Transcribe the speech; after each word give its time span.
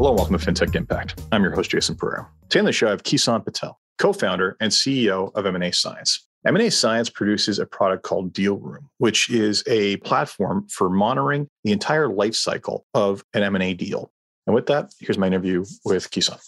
Hello, 0.00 0.12
and 0.12 0.18
welcome 0.18 0.38
to 0.38 0.50
FinTech 0.50 0.74
Impact. 0.74 1.22
I'm 1.30 1.42
your 1.42 1.52
host, 1.52 1.72
Jason 1.72 1.94
Pereira. 1.94 2.26
Today 2.48 2.60
on 2.60 2.64
the 2.64 2.72
show, 2.72 2.86
I 2.86 2.90
have 2.90 3.02
Kison 3.02 3.44
Patel, 3.44 3.78
co-founder 3.98 4.56
and 4.58 4.72
CEO 4.72 5.30
of 5.34 5.44
M&A 5.44 5.72
Science. 5.72 6.26
M&A 6.46 6.70
Science 6.70 7.10
produces 7.10 7.58
a 7.58 7.66
product 7.66 8.02
called 8.02 8.32
DealRoom, 8.32 8.86
which 8.96 9.28
is 9.28 9.62
a 9.66 9.98
platform 9.98 10.66
for 10.68 10.88
monitoring 10.88 11.48
the 11.64 11.72
entire 11.72 12.08
life 12.08 12.34
cycle 12.34 12.86
of 12.94 13.22
an 13.34 13.42
M&A 13.42 13.74
deal. 13.74 14.10
And 14.46 14.54
with 14.54 14.64
that, 14.68 14.90
here's 15.00 15.18
my 15.18 15.26
interview 15.26 15.66
with 15.84 16.10
Kison. 16.10 16.40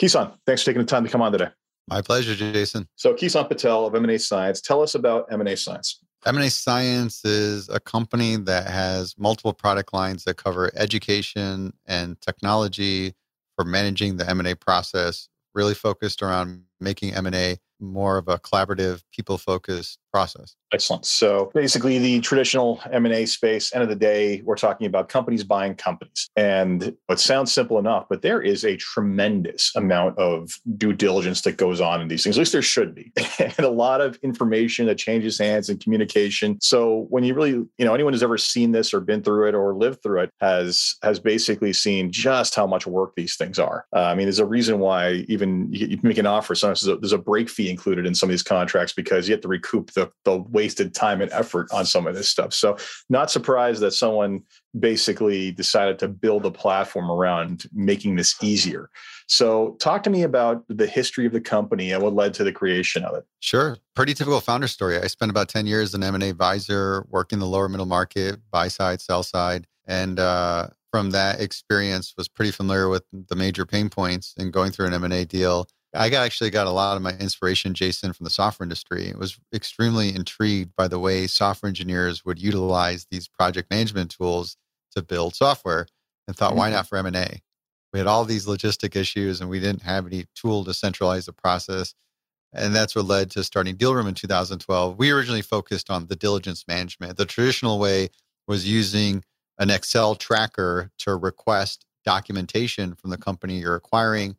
Kison, 0.00 0.32
thanks 0.46 0.62
for 0.62 0.66
taking 0.66 0.82
the 0.82 0.86
time 0.86 1.02
to 1.02 1.10
come 1.10 1.22
on 1.22 1.32
today. 1.32 1.48
My 1.88 2.00
pleasure, 2.00 2.36
Jason. 2.36 2.86
So, 2.94 3.12
Kison 3.12 3.48
Patel 3.48 3.86
of 3.86 3.96
M&A 3.96 4.20
Science, 4.20 4.60
tell 4.60 4.82
us 4.82 4.94
about 4.94 5.26
M&A 5.32 5.56
Science. 5.56 6.00
M&A 6.24 6.50
Science 6.50 7.24
is 7.24 7.68
a 7.68 7.78
company 7.78 8.36
that 8.36 8.68
has 8.68 9.14
multiple 9.18 9.52
product 9.52 9.92
lines 9.92 10.24
that 10.24 10.36
cover 10.36 10.70
education 10.74 11.72
and 11.86 12.20
technology 12.20 13.14
for 13.54 13.64
managing 13.64 14.16
the 14.16 14.28
M&A 14.28 14.54
process, 14.54 15.28
really 15.54 15.74
focused 15.74 16.22
around 16.22 16.64
making 16.80 17.14
M&A 17.14 17.58
more 17.80 18.18
of 18.18 18.28
a 18.28 18.38
collaborative, 18.38 19.02
people 19.12 19.38
focused 19.38 19.98
process. 20.16 20.56
Excellent. 20.72 21.04
So 21.04 21.50
basically, 21.54 21.98
the 21.98 22.20
traditional 22.20 22.80
M&A 22.90 23.26
space, 23.26 23.72
end 23.74 23.82
of 23.82 23.88
the 23.88 23.96
day, 23.96 24.40
we're 24.44 24.56
talking 24.56 24.86
about 24.86 25.08
companies 25.08 25.44
buying 25.44 25.74
companies. 25.74 26.28
And 26.36 26.96
it 27.08 27.20
sounds 27.20 27.52
simple 27.52 27.78
enough, 27.78 28.06
but 28.08 28.22
there 28.22 28.40
is 28.40 28.64
a 28.64 28.76
tremendous 28.76 29.72
amount 29.76 30.18
of 30.18 30.50
due 30.76 30.92
diligence 30.92 31.42
that 31.42 31.58
goes 31.58 31.80
on 31.80 32.00
in 32.00 32.08
these 32.08 32.24
things. 32.24 32.36
At 32.36 32.40
least 32.40 32.52
there 32.52 32.62
should 32.62 32.94
be. 32.94 33.12
and 33.38 33.58
a 33.58 33.68
lot 33.68 34.00
of 34.00 34.18
information 34.22 34.86
that 34.86 34.96
changes 34.96 35.38
hands 35.38 35.68
and 35.68 35.78
communication. 35.80 36.58
So 36.60 37.06
when 37.10 37.22
you 37.22 37.34
really, 37.34 37.50
you 37.50 37.84
know, 37.84 37.94
anyone 37.94 38.14
who's 38.14 38.22
ever 38.22 38.38
seen 38.38 38.72
this 38.72 38.94
or 38.94 39.00
been 39.00 39.22
through 39.22 39.48
it 39.48 39.54
or 39.54 39.74
lived 39.74 40.02
through 40.02 40.22
it 40.22 40.30
has 40.40 40.96
has 41.02 41.20
basically 41.20 41.74
seen 41.74 42.10
just 42.10 42.54
how 42.54 42.66
much 42.66 42.86
work 42.86 43.12
these 43.16 43.36
things 43.36 43.58
are. 43.58 43.84
Uh, 43.94 44.04
I 44.04 44.14
mean, 44.14 44.24
there's 44.24 44.38
a 44.38 44.46
reason 44.46 44.78
why 44.78 45.26
even 45.28 45.72
you, 45.72 45.86
you 45.88 45.98
make 46.02 46.18
an 46.18 46.26
offer, 46.26 46.54
sometimes 46.54 46.82
there's 46.82 46.96
a, 46.96 47.00
there's 47.00 47.12
a 47.12 47.18
break 47.18 47.50
fee 47.50 47.70
included 47.70 48.06
in 48.06 48.14
some 48.14 48.28
of 48.28 48.32
these 48.32 48.42
contracts 48.42 48.94
because 48.94 49.28
you 49.28 49.34
have 49.34 49.42
to 49.42 49.48
recoup 49.48 49.92
the, 49.92 50.05
the 50.24 50.38
wasted 50.38 50.94
time 50.94 51.20
and 51.20 51.30
effort 51.32 51.68
on 51.72 51.86
some 51.86 52.06
of 52.06 52.14
this 52.14 52.28
stuff. 52.28 52.52
So, 52.52 52.76
not 53.08 53.30
surprised 53.30 53.80
that 53.82 53.92
someone 53.92 54.42
basically 54.78 55.52
decided 55.52 55.98
to 56.00 56.08
build 56.08 56.44
a 56.46 56.50
platform 56.50 57.10
around 57.10 57.64
making 57.72 58.16
this 58.16 58.34
easier. 58.42 58.90
So, 59.26 59.76
talk 59.80 60.02
to 60.04 60.10
me 60.10 60.22
about 60.22 60.64
the 60.68 60.86
history 60.86 61.26
of 61.26 61.32
the 61.32 61.40
company 61.40 61.92
and 61.92 62.02
what 62.02 62.14
led 62.14 62.34
to 62.34 62.44
the 62.44 62.52
creation 62.52 63.04
of 63.04 63.14
it. 63.16 63.24
Sure. 63.40 63.76
Pretty 63.94 64.14
typical 64.14 64.40
founder 64.40 64.68
story. 64.68 64.98
I 64.98 65.06
spent 65.06 65.30
about 65.30 65.48
10 65.48 65.66
years 65.66 65.90
as 65.90 65.94
an 65.94 66.02
M&A 66.02 66.28
advisor, 66.28 67.06
working 67.08 67.38
the 67.38 67.46
lower 67.46 67.68
middle 67.68 67.86
market, 67.86 68.38
buy 68.50 68.68
side, 68.68 69.00
sell 69.00 69.22
side. 69.22 69.66
And 69.86 70.18
uh, 70.18 70.68
from 70.90 71.10
that 71.10 71.40
experience 71.40 72.14
was 72.16 72.28
pretty 72.28 72.50
familiar 72.50 72.88
with 72.88 73.04
the 73.12 73.36
major 73.36 73.66
pain 73.66 73.88
points 73.88 74.34
in 74.36 74.50
going 74.50 74.72
through 74.72 74.86
an 74.86 74.94
M&A 74.94 75.24
deal 75.24 75.68
I 75.96 76.08
actually 76.10 76.50
got 76.50 76.66
a 76.66 76.70
lot 76.70 76.96
of 76.96 77.02
my 77.02 77.16
inspiration, 77.18 77.74
Jason, 77.74 78.12
from 78.12 78.24
the 78.24 78.30
software 78.30 78.64
industry. 78.64 79.06
It 79.06 79.18
was 79.18 79.38
extremely 79.54 80.14
intrigued 80.14 80.76
by 80.76 80.88
the 80.88 80.98
way 80.98 81.26
software 81.26 81.68
engineers 81.68 82.24
would 82.24 82.40
utilize 82.40 83.06
these 83.10 83.28
project 83.28 83.70
management 83.70 84.10
tools 84.10 84.56
to 84.94 85.02
build 85.02 85.34
software 85.34 85.86
and 86.28 86.36
thought, 86.36 86.50
mm-hmm. 86.50 86.58
why 86.58 86.70
not 86.70 86.88
for 86.88 86.98
M&A? 86.98 87.40
We 87.92 87.98
had 87.98 88.06
all 88.06 88.24
these 88.24 88.46
logistic 88.46 88.96
issues 88.96 89.40
and 89.40 89.48
we 89.48 89.60
didn't 89.60 89.82
have 89.82 90.06
any 90.06 90.26
tool 90.34 90.64
to 90.64 90.74
centralize 90.74 91.26
the 91.26 91.32
process. 91.32 91.94
And 92.52 92.74
that's 92.74 92.94
what 92.94 93.06
led 93.06 93.30
to 93.32 93.44
starting 93.44 93.76
DealRoom 93.76 94.08
in 94.08 94.14
2012. 94.14 94.98
We 94.98 95.10
originally 95.10 95.42
focused 95.42 95.90
on 95.90 96.06
the 96.06 96.16
diligence 96.16 96.64
management. 96.68 97.16
The 97.16 97.26
traditional 97.26 97.78
way 97.78 98.08
was 98.46 98.68
using 98.68 99.24
an 99.58 99.70
Excel 99.70 100.14
tracker 100.14 100.90
to 100.98 101.16
request 101.16 101.86
documentation 102.04 102.94
from 102.94 103.10
the 103.10 103.18
company 103.18 103.58
you're 103.58 103.74
acquiring 103.74 104.36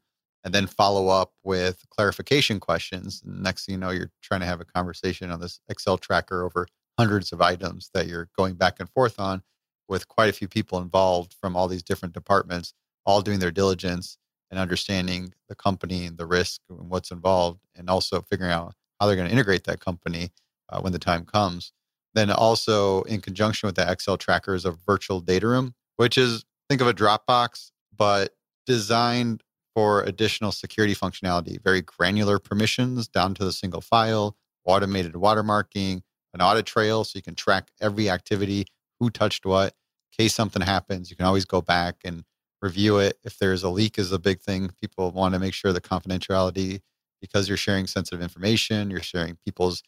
and 0.48 0.54
then 0.54 0.66
follow 0.66 1.10
up 1.10 1.34
with 1.44 1.84
clarification 1.90 2.58
questions. 2.58 3.22
Next 3.26 3.66
thing 3.66 3.74
you 3.74 3.80
know, 3.80 3.90
you're 3.90 4.12
trying 4.22 4.40
to 4.40 4.46
have 4.46 4.62
a 4.62 4.66
conversation 4.66 5.30
on 5.30 5.42
this 5.42 5.60
Excel 5.68 5.98
tracker 5.98 6.46
over 6.46 6.68
hundreds 6.98 7.34
of 7.34 7.42
items 7.42 7.90
that 7.94 8.08
you're 8.08 8.30
going 8.38 8.56
back 8.56 8.80
and 8.80 8.90
forth 8.90 9.20
on 9.20 9.44
with 9.90 10.08
quite 10.08 10.30
a 10.30 10.34
few 10.34 10.48
people 10.48 10.80
involved 10.80 11.36
from 11.42 11.58
all 11.58 11.68
these 11.68 11.84
different 11.84 12.14
departments, 12.14 12.74
all 13.06 13.22
doing 13.22 13.40
their 13.40 13.52
diligence 13.52 14.18
and 14.50 14.58
understanding 14.58 15.34
the 15.50 15.56
company 15.56 16.06
and 16.06 16.18
the 16.18 16.26
risk 16.26 16.62
and 16.70 16.90
what's 16.90 17.12
involved, 17.12 17.60
and 17.76 17.90
also 17.90 18.22
figuring 18.22 18.54
out 18.54 18.74
how 19.02 19.06
they're 19.06 19.18
going 19.18 19.28
to 19.28 19.34
integrate 19.34 19.66
that 19.66 19.82
company 19.82 20.30
uh, 20.70 20.80
when 20.80 20.94
the 20.94 21.00
time 21.00 21.26
comes. 21.26 21.74
Then 22.14 22.32
also 22.32 23.02
in 23.02 23.20
conjunction 23.20 23.68
with 23.68 23.76
the 23.76 23.92
Excel 23.92 24.16
tracker 24.16 24.56
is 24.56 24.64
a 24.64 24.72
virtual 24.72 25.20
data 25.20 25.46
room, 25.46 25.76
which 25.98 26.18
is 26.18 26.46
think 26.70 26.80
of 26.80 26.88
a 26.88 26.94
Dropbox, 26.94 27.72
but 27.94 28.34
designed 28.66 29.44
for 29.78 30.02
additional 30.02 30.52
security 30.52 30.96
functionality, 30.96 31.62
very 31.64 31.84
granular 31.84 32.40
permissions 32.40 33.08
down 33.08 33.36
to 33.36 33.46
the 33.46 33.54
single 33.54 33.80
file, 33.80 34.36
automated 34.66 35.14
watermarking, 35.14 36.02
an 36.34 36.42
audit 36.42 36.66
trail 36.66 37.04
so 37.04 37.12
you 37.16 37.22
can 37.22 37.36
track 37.36 37.70
every 37.80 38.10
activity, 38.10 38.66
who 39.00 39.12
touched 39.12 39.46
what. 39.46 39.76
In 40.12 40.24
case 40.24 40.34
something 40.34 40.64
happens, 40.64 41.12
you 41.12 41.16
can 41.16 41.28
always 41.28 41.46
go 41.46 41.62
back 41.62 41.98
and 42.04 42.24
review 42.60 42.98
it. 42.98 43.20
If 43.24 43.38
there's 43.38 43.62
a 43.62 43.70
leak 43.70 44.00
is 44.00 44.12
a 44.12 44.18
big 44.18 44.42
thing. 44.42 44.72
People 44.82 45.12
want 45.12 45.36
to 45.36 45.40
make 45.40 45.54
sure 45.54 45.72
the 45.72 45.80
confidentiality 45.80 46.82
because 47.22 47.48
you're 47.48 47.56
sharing 47.56 47.86
sensitive 47.86 48.24
information, 48.24 48.90
you're 48.90 49.04
sharing 49.04 49.38
people's 49.46 49.84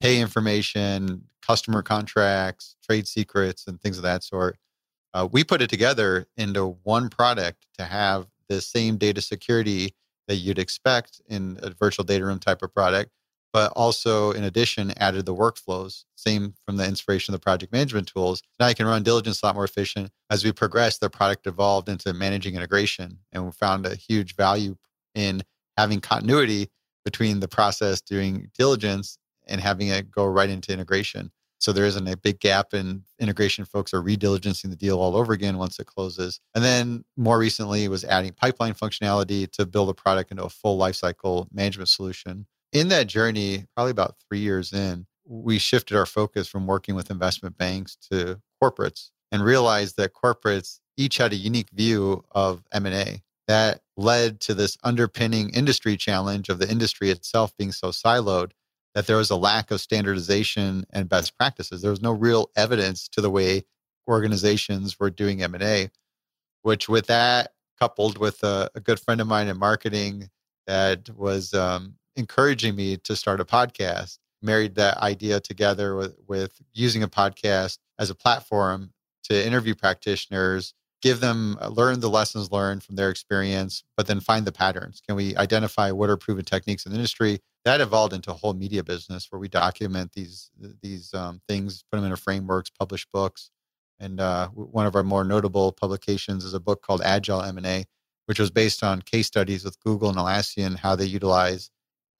pay 0.00 0.22
information, 0.22 1.24
customer 1.46 1.82
contracts, 1.82 2.76
trade 2.82 3.06
secrets, 3.06 3.66
and 3.66 3.78
things 3.78 3.98
of 3.98 4.04
that 4.04 4.24
sort. 4.24 4.56
Uh, 5.12 5.28
we 5.30 5.44
put 5.44 5.60
it 5.60 5.68
together 5.68 6.28
into 6.38 6.78
one 6.82 7.10
product 7.10 7.66
to 7.76 7.84
have 7.84 8.26
the 8.48 8.60
same 8.60 8.96
data 8.96 9.20
security 9.20 9.94
that 10.28 10.36
you'd 10.36 10.58
expect 10.58 11.20
in 11.28 11.58
a 11.62 11.70
virtual 11.70 12.04
data 12.04 12.24
room 12.24 12.38
type 12.38 12.62
of 12.62 12.72
product, 12.72 13.10
but 13.52 13.72
also 13.76 14.32
in 14.32 14.44
addition 14.44 14.92
added 14.96 15.26
the 15.26 15.34
workflows, 15.34 16.04
same 16.16 16.54
from 16.64 16.76
the 16.76 16.86
inspiration 16.86 17.34
of 17.34 17.40
the 17.40 17.44
project 17.44 17.72
management 17.72 18.08
tools. 18.08 18.42
Now 18.58 18.68
you 18.68 18.74
can 18.74 18.86
run 18.86 19.02
diligence 19.02 19.42
a 19.42 19.46
lot 19.46 19.54
more 19.54 19.64
efficient. 19.64 20.10
As 20.30 20.44
we 20.44 20.52
progressed, 20.52 21.00
the 21.00 21.10
product 21.10 21.46
evolved 21.46 21.88
into 21.88 22.12
managing 22.12 22.56
integration, 22.56 23.18
and 23.32 23.44
we 23.44 23.52
found 23.52 23.86
a 23.86 23.94
huge 23.94 24.34
value 24.34 24.76
in 25.14 25.42
having 25.76 26.00
continuity 26.00 26.70
between 27.04 27.40
the 27.40 27.48
process 27.48 28.00
doing 28.00 28.50
diligence 28.58 29.18
and 29.46 29.60
having 29.60 29.88
it 29.88 30.10
go 30.10 30.24
right 30.24 30.48
into 30.48 30.72
integration. 30.72 31.30
So 31.64 31.72
there 31.72 31.86
isn't 31.86 32.06
a 32.06 32.14
big 32.18 32.40
gap 32.40 32.74
in 32.74 33.04
integration. 33.18 33.64
Folks 33.64 33.94
are 33.94 34.02
rediligencing 34.02 34.68
the 34.68 34.76
deal 34.76 34.98
all 34.98 35.16
over 35.16 35.32
again 35.32 35.56
once 35.56 35.78
it 35.78 35.86
closes. 35.86 36.38
And 36.54 36.62
then 36.62 37.06
more 37.16 37.38
recently 37.38 37.88
was 37.88 38.04
adding 38.04 38.34
pipeline 38.34 38.74
functionality 38.74 39.50
to 39.52 39.64
build 39.64 39.88
a 39.88 39.94
product 39.94 40.30
into 40.30 40.44
a 40.44 40.50
full 40.50 40.78
lifecycle 40.78 41.46
management 41.50 41.88
solution. 41.88 42.44
In 42.74 42.88
that 42.88 43.06
journey, 43.06 43.64
probably 43.74 43.92
about 43.92 44.16
three 44.28 44.40
years 44.40 44.74
in, 44.74 45.06
we 45.24 45.58
shifted 45.58 45.96
our 45.96 46.04
focus 46.04 46.48
from 46.48 46.66
working 46.66 46.94
with 46.96 47.10
investment 47.10 47.56
banks 47.56 47.96
to 48.12 48.42
corporates 48.62 49.08
and 49.32 49.42
realized 49.42 49.96
that 49.96 50.12
corporates 50.12 50.80
each 50.98 51.16
had 51.16 51.32
a 51.32 51.36
unique 51.36 51.70
view 51.70 52.26
of 52.32 52.62
M&A 52.72 53.22
that 53.48 53.80
led 53.96 54.38
to 54.40 54.52
this 54.52 54.76
underpinning 54.84 55.48
industry 55.48 55.96
challenge 55.96 56.50
of 56.50 56.58
the 56.58 56.70
industry 56.70 57.08
itself 57.08 57.56
being 57.56 57.72
so 57.72 57.88
siloed 57.88 58.52
that 58.94 59.06
there 59.06 59.16
was 59.16 59.30
a 59.30 59.36
lack 59.36 59.70
of 59.70 59.80
standardization 59.80 60.84
and 60.90 61.08
best 61.08 61.36
practices. 61.36 61.82
There 61.82 61.90
was 61.90 62.02
no 62.02 62.12
real 62.12 62.50
evidence 62.56 63.08
to 63.08 63.20
the 63.20 63.30
way 63.30 63.64
organizations 64.08 64.98
were 65.00 65.10
doing 65.10 65.42
M&A, 65.42 65.90
which 66.62 66.88
with 66.88 67.06
that 67.06 67.52
coupled 67.78 68.18
with 68.18 68.42
a, 68.42 68.70
a 68.74 68.80
good 68.80 69.00
friend 69.00 69.20
of 69.20 69.26
mine 69.26 69.48
in 69.48 69.58
marketing 69.58 70.30
that 70.66 71.10
was 71.10 71.52
um, 71.54 71.94
encouraging 72.16 72.76
me 72.76 72.96
to 72.98 73.16
start 73.16 73.40
a 73.40 73.44
podcast, 73.44 74.18
married 74.42 74.76
that 74.76 74.98
idea 74.98 75.40
together 75.40 75.96
with, 75.96 76.16
with 76.28 76.60
using 76.72 77.02
a 77.02 77.08
podcast 77.08 77.78
as 77.98 78.10
a 78.10 78.14
platform 78.14 78.92
to 79.24 79.46
interview 79.46 79.74
practitioners 79.74 80.74
give 81.04 81.20
them 81.20 81.58
uh, 81.60 81.68
learn 81.68 82.00
the 82.00 82.08
lessons 82.08 82.50
learned 82.50 82.82
from 82.82 82.96
their 82.96 83.10
experience 83.10 83.84
but 83.94 84.06
then 84.06 84.20
find 84.20 84.46
the 84.46 84.52
patterns. 84.52 85.02
Can 85.06 85.14
we 85.16 85.36
identify 85.36 85.90
what 85.90 86.08
are 86.08 86.16
proven 86.16 86.46
techniques 86.46 86.86
in 86.86 86.92
the 86.92 86.96
industry? 86.96 87.40
That 87.66 87.82
evolved 87.82 88.14
into 88.14 88.30
a 88.30 88.34
whole 88.34 88.54
media 88.54 88.82
business 88.82 89.30
where 89.30 89.38
we 89.38 89.48
document 89.48 90.12
these 90.14 90.50
these 90.82 91.12
um, 91.12 91.42
things 91.46 91.84
put 91.92 91.98
them 91.98 92.06
into 92.06 92.16
frameworks 92.16 92.70
publish 92.70 93.06
books 93.12 93.50
and 94.00 94.18
uh, 94.18 94.48
one 94.48 94.86
of 94.86 94.96
our 94.96 95.02
more 95.02 95.24
notable 95.24 95.72
publications 95.72 96.42
is 96.42 96.54
a 96.54 96.60
book 96.60 96.80
called 96.80 97.02
agile 97.04 97.42
m&a 97.42 97.84
which 98.26 98.40
was 98.40 98.50
based 98.50 98.82
on 98.82 99.02
case 99.02 99.26
studies 99.26 99.64
with 99.64 99.78
google 99.80 100.08
and 100.08 100.18
atlassian 100.18 100.76
how 100.76 100.96
they 100.96 101.04
utilize 101.04 101.70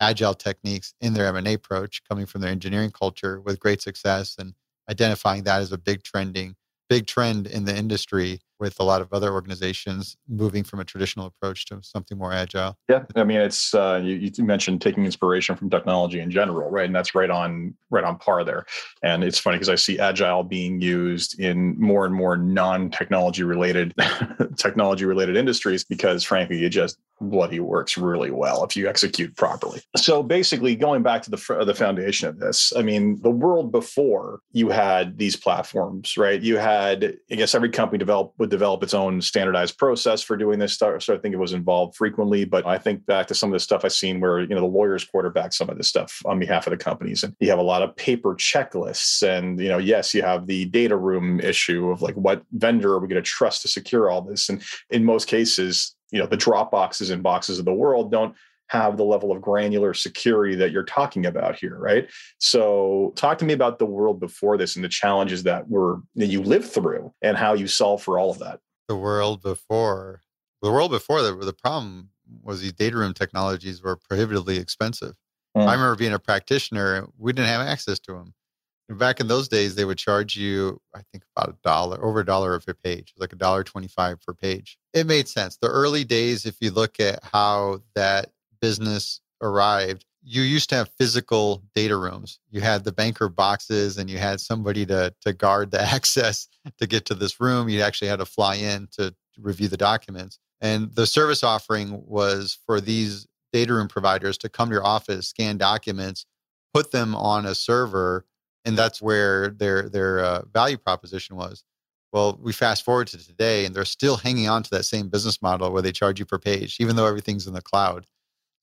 agile 0.00 0.34
techniques 0.34 0.94
in 1.00 1.14
their 1.14 1.26
m&a 1.26 1.54
approach 1.54 2.02
coming 2.08 2.26
from 2.26 2.42
their 2.42 2.50
engineering 2.50 2.90
culture 2.90 3.40
with 3.40 3.58
great 3.58 3.82
success 3.82 4.36
and 4.38 4.54
identifying 4.88 5.42
that 5.42 5.60
as 5.60 5.72
a 5.72 5.78
big 5.78 6.02
trending 6.02 6.54
big 6.88 7.06
trend 7.06 7.46
in 7.46 7.64
the 7.64 7.76
industry 7.76 8.40
with 8.60 8.78
a 8.80 8.84
lot 8.84 9.00
of 9.00 9.12
other 9.12 9.32
organizations 9.32 10.16
moving 10.28 10.64
from 10.64 10.80
a 10.80 10.84
traditional 10.84 11.26
approach 11.26 11.66
to 11.66 11.80
something 11.82 12.16
more 12.16 12.32
agile. 12.32 12.76
Yeah, 12.88 13.04
I 13.16 13.24
mean, 13.24 13.40
it's 13.40 13.74
uh, 13.74 14.00
you, 14.02 14.30
you, 14.36 14.44
mentioned 14.44 14.80
taking 14.80 15.04
inspiration 15.04 15.56
from 15.56 15.70
technology 15.70 16.20
in 16.20 16.30
general, 16.30 16.70
right? 16.70 16.86
And 16.86 16.94
that's 16.94 17.14
right 17.14 17.30
on 17.30 17.74
right 17.90 18.04
on 18.04 18.18
par 18.18 18.44
there. 18.44 18.66
And 19.02 19.24
it's 19.24 19.38
funny 19.38 19.56
because 19.56 19.68
I 19.68 19.74
see 19.74 19.98
agile 19.98 20.42
being 20.42 20.80
used 20.80 21.40
in 21.40 21.78
more 21.80 22.04
and 22.04 22.14
more 22.14 22.36
non-technology 22.36 23.42
related 23.42 23.94
technology 24.56 25.04
related 25.04 25.36
industries 25.36 25.84
because, 25.84 26.24
frankly, 26.24 26.64
it 26.64 26.70
just 26.70 26.98
bloody 27.20 27.60
works 27.60 27.96
really 27.96 28.30
well 28.30 28.64
if 28.64 28.76
you 28.76 28.88
execute 28.88 29.36
properly. 29.36 29.80
So 29.96 30.22
basically, 30.22 30.76
going 30.76 31.02
back 31.02 31.22
to 31.22 31.30
the 31.30 31.64
the 31.64 31.74
foundation 31.74 32.28
of 32.28 32.38
this, 32.38 32.72
I 32.76 32.82
mean, 32.82 33.20
the 33.22 33.30
world 33.30 33.72
before 33.72 34.40
you 34.52 34.68
had 34.68 35.18
these 35.18 35.36
platforms, 35.36 36.16
right? 36.16 36.40
You 36.40 36.56
had, 36.56 37.16
I 37.30 37.34
guess, 37.34 37.54
every 37.54 37.70
company 37.70 37.98
develop 37.98 38.32
would 38.44 38.50
develop 38.50 38.82
its 38.82 38.92
own 38.92 39.22
standardized 39.22 39.78
process 39.78 40.22
for 40.22 40.36
doing 40.36 40.58
this 40.58 40.74
stuff. 40.74 41.02
So 41.02 41.14
I 41.14 41.18
think 41.18 41.34
it 41.34 41.38
was 41.38 41.54
involved 41.54 41.96
frequently. 41.96 42.44
But 42.44 42.66
I 42.66 42.76
think 42.76 43.04
back 43.06 43.26
to 43.28 43.34
some 43.34 43.48
of 43.48 43.54
the 43.54 43.60
stuff 43.60 43.84
I've 43.84 43.92
seen 43.92 44.20
where 44.20 44.40
you 44.40 44.48
know 44.48 44.60
the 44.60 44.66
lawyers 44.66 45.04
quarterback 45.04 45.52
some 45.52 45.70
of 45.70 45.78
this 45.78 45.88
stuff 45.88 46.20
on 46.26 46.38
behalf 46.38 46.66
of 46.66 46.72
the 46.72 46.76
companies, 46.76 47.24
and 47.24 47.34
you 47.40 47.48
have 47.48 47.58
a 47.58 47.62
lot 47.62 47.82
of 47.82 47.96
paper 47.96 48.34
checklists, 48.34 49.22
and 49.26 49.58
you 49.58 49.68
know, 49.68 49.78
yes, 49.78 50.14
you 50.14 50.22
have 50.22 50.46
the 50.46 50.66
data 50.66 50.96
room 50.96 51.40
issue 51.40 51.90
of 51.90 52.02
like 52.02 52.14
what 52.14 52.42
vendor 52.52 52.92
are 52.92 53.00
we 53.00 53.08
going 53.08 53.22
to 53.22 53.26
trust 53.26 53.62
to 53.62 53.68
secure 53.68 54.10
all 54.10 54.20
this, 54.20 54.48
and 54.50 54.62
in 54.90 55.04
most 55.04 55.26
cases 55.26 55.96
you 56.12 56.20
know 56.20 56.26
the 56.26 56.36
Dropboxes 56.36 57.10
and 57.10 57.22
boxes 57.22 57.58
of 57.58 57.64
the 57.64 57.72
world 57.72 58.12
don't 58.12 58.34
have 58.74 58.96
the 58.96 59.04
level 59.04 59.32
of 59.32 59.40
granular 59.40 59.94
security 59.94 60.54
that 60.56 60.72
you're 60.72 60.82
talking 60.82 61.24
about 61.26 61.56
here, 61.56 61.78
right? 61.78 62.10
So, 62.38 63.12
talk 63.16 63.38
to 63.38 63.44
me 63.44 63.54
about 63.54 63.78
the 63.78 63.86
world 63.86 64.20
before 64.20 64.56
this 64.56 64.76
and 64.76 64.84
the 64.84 64.88
challenges 64.88 65.44
that 65.44 65.68
were 65.70 66.00
that 66.16 66.26
you 66.26 66.42
lived 66.42 66.66
through 66.66 67.12
and 67.22 67.36
how 67.36 67.54
you 67.54 67.66
solve 67.66 68.02
for 68.02 68.18
all 68.18 68.30
of 68.30 68.38
that. 68.40 68.60
The 68.88 68.96
world 68.96 69.42
before, 69.42 70.20
the 70.62 70.70
world 70.70 70.90
before 70.90 71.22
the 71.22 71.34
the 71.36 71.52
problem 71.52 72.10
was 72.42 72.60
these 72.60 72.72
data 72.72 72.96
room 72.96 73.14
technologies 73.14 73.82
were 73.82 73.96
prohibitively 73.96 74.58
expensive. 74.58 75.14
Mm. 75.56 75.68
I 75.68 75.72
remember 75.74 75.96
being 75.96 76.12
a 76.12 76.18
practitioner, 76.18 77.06
we 77.16 77.32
didn't 77.32 77.48
have 77.48 77.66
access 77.66 77.98
to 78.00 78.12
them. 78.12 78.34
Back 78.90 79.20
in 79.20 79.28
those 79.28 79.48
days, 79.48 79.74
they 79.74 79.86
would 79.86 79.96
charge 79.96 80.36
you, 80.36 80.78
I 80.94 81.00
think, 81.10 81.24
about 81.34 81.48
a 81.48 81.56
dollar, 81.62 82.04
over 82.04 82.20
a 82.20 82.24
dollar 82.24 82.60
per 82.60 82.74
page, 82.74 83.14
like 83.16 83.32
a 83.32 83.36
dollar 83.36 83.64
twenty-five 83.64 84.20
per 84.20 84.34
page. 84.34 84.76
It 84.92 85.06
made 85.06 85.26
sense. 85.26 85.56
The 85.56 85.68
early 85.68 86.04
days, 86.04 86.44
if 86.44 86.56
you 86.60 86.70
look 86.70 87.00
at 87.00 87.20
how 87.22 87.80
that 87.94 88.33
business 88.64 89.20
arrived, 89.40 90.04
you 90.22 90.42
used 90.42 90.70
to 90.70 90.76
have 90.76 90.90
physical 90.98 91.62
data 91.74 91.96
rooms. 91.96 92.38
You 92.50 92.60
had 92.62 92.84
the 92.84 92.92
banker 92.92 93.28
boxes, 93.28 93.98
and 93.98 94.08
you 94.08 94.18
had 94.18 94.40
somebody 94.40 94.86
to 94.86 95.12
to 95.20 95.32
guard 95.32 95.70
the 95.70 95.82
access 95.96 96.48
to 96.78 96.86
get 96.86 97.04
to 97.06 97.14
this 97.14 97.40
room. 97.40 97.68
You 97.68 97.82
actually 97.82 98.08
had 98.08 98.20
to 98.20 98.26
fly 98.26 98.54
in 98.54 98.88
to 98.92 99.14
review 99.38 99.68
the 99.68 99.76
documents. 99.76 100.38
And 100.60 100.94
the 100.94 101.06
service 101.06 101.42
offering 101.42 102.02
was 102.06 102.56
for 102.64 102.80
these 102.80 103.26
data 103.52 103.74
room 103.74 103.88
providers 103.88 104.38
to 104.38 104.48
come 104.48 104.68
to 104.68 104.74
your 104.74 104.86
office, 104.86 105.28
scan 105.28 105.58
documents, 105.58 106.24
put 106.72 106.90
them 106.90 107.14
on 107.14 107.44
a 107.44 107.54
server 107.54 108.24
and 108.64 108.76
that's 108.76 109.02
where 109.02 109.50
their 109.50 109.88
their 109.88 110.20
uh, 110.20 110.42
value 110.52 110.78
proposition 110.78 111.36
was. 111.36 111.64
Well, 112.12 112.38
we 112.40 112.52
fast 112.52 112.84
forward 112.84 113.08
to 113.08 113.18
today, 113.18 113.64
and 113.64 113.74
they're 113.74 113.84
still 113.84 114.16
hanging 114.16 114.48
on 114.48 114.62
to 114.62 114.70
that 114.70 114.84
same 114.84 115.08
business 115.08 115.42
model 115.42 115.72
where 115.72 115.82
they 115.82 115.92
charge 115.92 116.20
you 116.20 116.24
per 116.24 116.38
page, 116.38 116.76
even 116.78 116.96
though 116.96 117.06
everything's 117.06 117.46
in 117.46 117.54
the 117.54 117.62
cloud. 117.62 118.06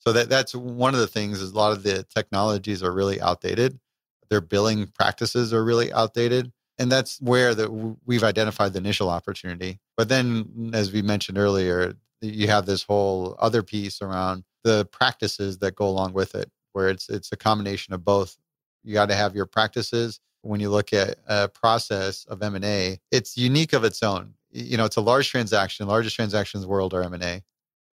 So 0.01 0.11
that 0.13 0.29
that's 0.29 0.53
one 0.55 0.93
of 0.93 0.99
the 0.99 1.07
things 1.07 1.41
is 1.41 1.51
a 1.51 1.55
lot 1.55 1.71
of 1.71 1.83
the 1.83 2.03
technologies 2.03 2.83
are 2.83 2.91
really 2.91 3.21
outdated. 3.21 3.79
Their 4.29 4.41
billing 4.41 4.87
practices 4.87 5.53
are 5.53 5.63
really 5.63 5.93
outdated, 5.93 6.51
and 6.79 6.91
that's 6.91 7.21
where 7.21 7.53
that 7.53 7.71
we've 8.05 8.23
identified 8.23 8.73
the 8.73 8.79
initial 8.79 9.09
opportunity. 9.09 9.79
But 9.97 10.09
then, 10.09 10.45
mm, 10.45 10.75
as 10.75 10.91
we 10.91 11.01
mentioned 11.01 11.37
earlier, 11.37 11.93
you 12.21 12.47
have 12.47 12.65
this 12.65 12.83
whole 12.83 13.35
other 13.39 13.61
piece 13.61 14.01
around 14.01 14.43
the 14.63 14.85
practices 14.85 15.59
that 15.59 15.75
go 15.75 15.87
along 15.87 16.13
with 16.13 16.33
it, 16.33 16.49
where 16.73 16.89
it's 16.89 17.07
it's 17.09 17.31
a 17.31 17.37
combination 17.37 17.93
of 17.93 18.03
both 18.03 18.37
you 18.83 18.93
got 18.93 19.09
to 19.09 19.15
have 19.15 19.35
your 19.35 19.45
practices. 19.45 20.19
When 20.41 20.59
you 20.59 20.71
look 20.71 20.91
at 20.93 21.17
a 21.27 21.47
process 21.47 22.25
of 22.25 22.41
M&A, 22.41 22.97
it's 23.11 23.37
unique 23.37 23.73
of 23.73 23.83
its 23.83 24.01
own. 24.01 24.33
You 24.49 24.77
know, 24.77 24.85
it's 24.85 24.95
a 24.95 25.01
large 25.01 25.29
transaction. 25.29 25.87
Largest 25.87 26.15
transactions 26.15 26.63
in 26.63 26.67
the 26.67 26.71
world 26.71 26.95
are 26.95 27.03
M&A. 27.03 27.43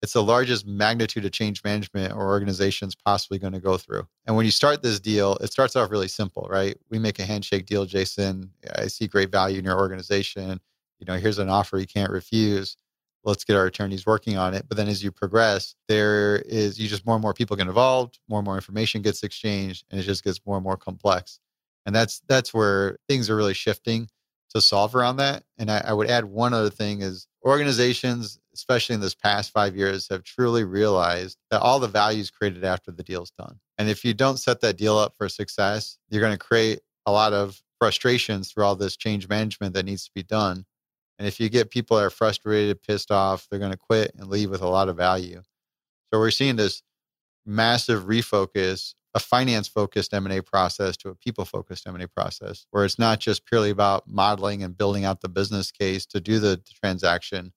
It's 0.03 0.15
the 0.15 0.23
largest 0.23 0.67
magnitude 0.67 1.25
of 1.25 1.31
change 1.31 1.63
management 1.63 2.13
or 2.13 2.29
organizations 2.29 2.95
possibly 2.95 3.39
going 3.39 3.53
to 3.53 3.61
go 3.61 3.79
through. 3.79 4.07
And 4.27 4.37
when 4.37 4.45
you 4.45 4.51
start 4.51 4.83
this 4.83 4.99
deal, 4.99 5.37
it 5.37 5.53
starts 5.53 5.77
off 5.77 5.91
really 5.91 6.09
simple, 6.09 6.47
right? 6.51 6.77
We 6.91 6.99
make 6.99 7.19
a 7.21 7.25
handshake 7.25 7.67
deal, 7.67 7.87
Jason. 7.87 8.51
I 8.77 8.89
see 8.89 9.07
great 9.07 9.31
value 9.31 9.61
in 9.61 9.65
your 9.65 9.79
organization. 9.79 10.61
You 10.99 11.07
know, 11.07 11.15
here's 11.15 11.39
an 11.39 11.49
offer 11.49 11.79
you 11.79 11.87
can't 11.87 12.11
refuse 12.11 12.77
let's 13.25 13.45
get 13.45 13.57
our 13.57 13.67
attorneys 13.67 14.07
working 14.07 14.37
on 14.37 14.55
it. 14.55 14.67
But 14.69 14.77
then 14.77 14.89
as 14.89 15.03
you 15.03 15.13
progress, 15.13 15.75
there 15.89 16.37
is 16.47 16.79
you 16.79 16.89
just 16.89 17.07
more 17.07 17.15
and 17.15 17.23
more 17.23 17.35
people 17.35 17.57
get 17.57 17.67
involved, 17.67 18.19
more 18.29 18.41
and 18.41 18.47
more 18.47 18.57
information 18.57 19.03
gets 19.03 19.23
exchanged, 19.23 19.85
and 19.91 20.01
it 20.01 20.05
just 20.05 20.25
gets 20.25 20.41
more 20.47 20.57
and 20.57 20.65
more 20.65 20.77
complex. 20.77 21.39
And 21.87 21.95
that's 21.95 22.23
that's 22.29 22.53
where 22.53 22.99
things 23.09 23.31
are 23.31 23.37
really 23.37 23.55
shifting 23.55 24.09
to 24.51 24.61
solve 24.61 24.95
around 24.95 25.17
that. 25.17 25.45
And 25.59 25.71
I, 25.71 25.83
I 25.87 25.93
would 25.93 26.11
add 26.11 26.25
one 26.25 26.53
other 26.53 26.71
thing 26.71 27.01
is 27.01 27.27
organizations, 27.45 28.39
especially 28.55 28.95
in 28.95 29.01
this 29.01 29.15
past 29.15 29.51
five 29.51 29.77
years, 29.77 30.09
have 30.11 30.25
truly 30.25 30.65
realized 30.65 31.39
that 31.51 31.61
all 31.61 31.81
the 31.81 31.89
value 31.89 32.21
is 32.21 32.31
created 32.31 32.65
after 32.65 32.91
the 32.91 33.03
deal's 33.03 33.33
done. 33.39 33.59
And 33.79 33.89
if 33.89 34.05
you 34.05 34.15
don't 34.15 34.39
set 34.39 34.61
that 34.61 34.77
deal 34.77 34.97
up 34.97 35.15
for 35.17 35.29
success, 35.29 35.99
you're 36.11 36.21
going 36.21 36.37
to 36.37 36.39
create 36.39 36.81
a 37.07 37.13
lot 37.13 37.33
of 37.33 37.61
frustrations 37.79 38.53
through 38.53 38.65
all 38.65 38.77
this 38.77 38.97
change 38.97 39.29
management 39.29 39.75
that 39.75 39.87
needs 39.87 40.05
to 40.05 40.11
be 40.15 40.23
done 40.23 40.65
and 41.23 41.29
if 41.29 41.39
you 41.39 41.49
get 41.49 41.71
people 41.71 41.97
that 41.97 42.03
are 42.03 42.11
frustrated, 42.11 42.83
pissed 42.83 43.13
off, 43.13 43.47
they're 43.49 43.61
going 43.61 43.71
to 43.71 43.79
quit 43.79 44.13
and 44.17 44.27
leave 44.27 44.51
with 44.51 44.61
a 44.61 44.69
lot 44.69 44.89
of 44.89 44.97
value. 44.97 45.41
So 46.13 46.19
we're 46.19 46.33
seeing 46.33 46.57
this 46.57 46.83
massive 47.47 48.07
refocus, 48.07 48.95
a 49.15 49.21
finance 49.21 49.69
focused 49.69 50.15
M&A 50.15 50.43
process 50.43 50.97
to 50.97 51.11
a 51.11 51.15
people 51.15 51.45
focused 51.45 51.87
M&A 51.87 52.09
process 52.09 52.67
where 52.73 52.85
it's 52.85 52.99
not 52.99 53.21
just 53.21 53.47
purely 53.47 53.71
about 53.71 54.09
modeling 54.09 54.65
and 54.65 54.77
building 54.77 55.05
out 55.05 55.21
the 55.21 55.29
business 55.29 55.71
case 55.71 56.07
to 56.07 56.21
do 56.21 56.41
the 56.41 56.61
transaction, 56.83 57.53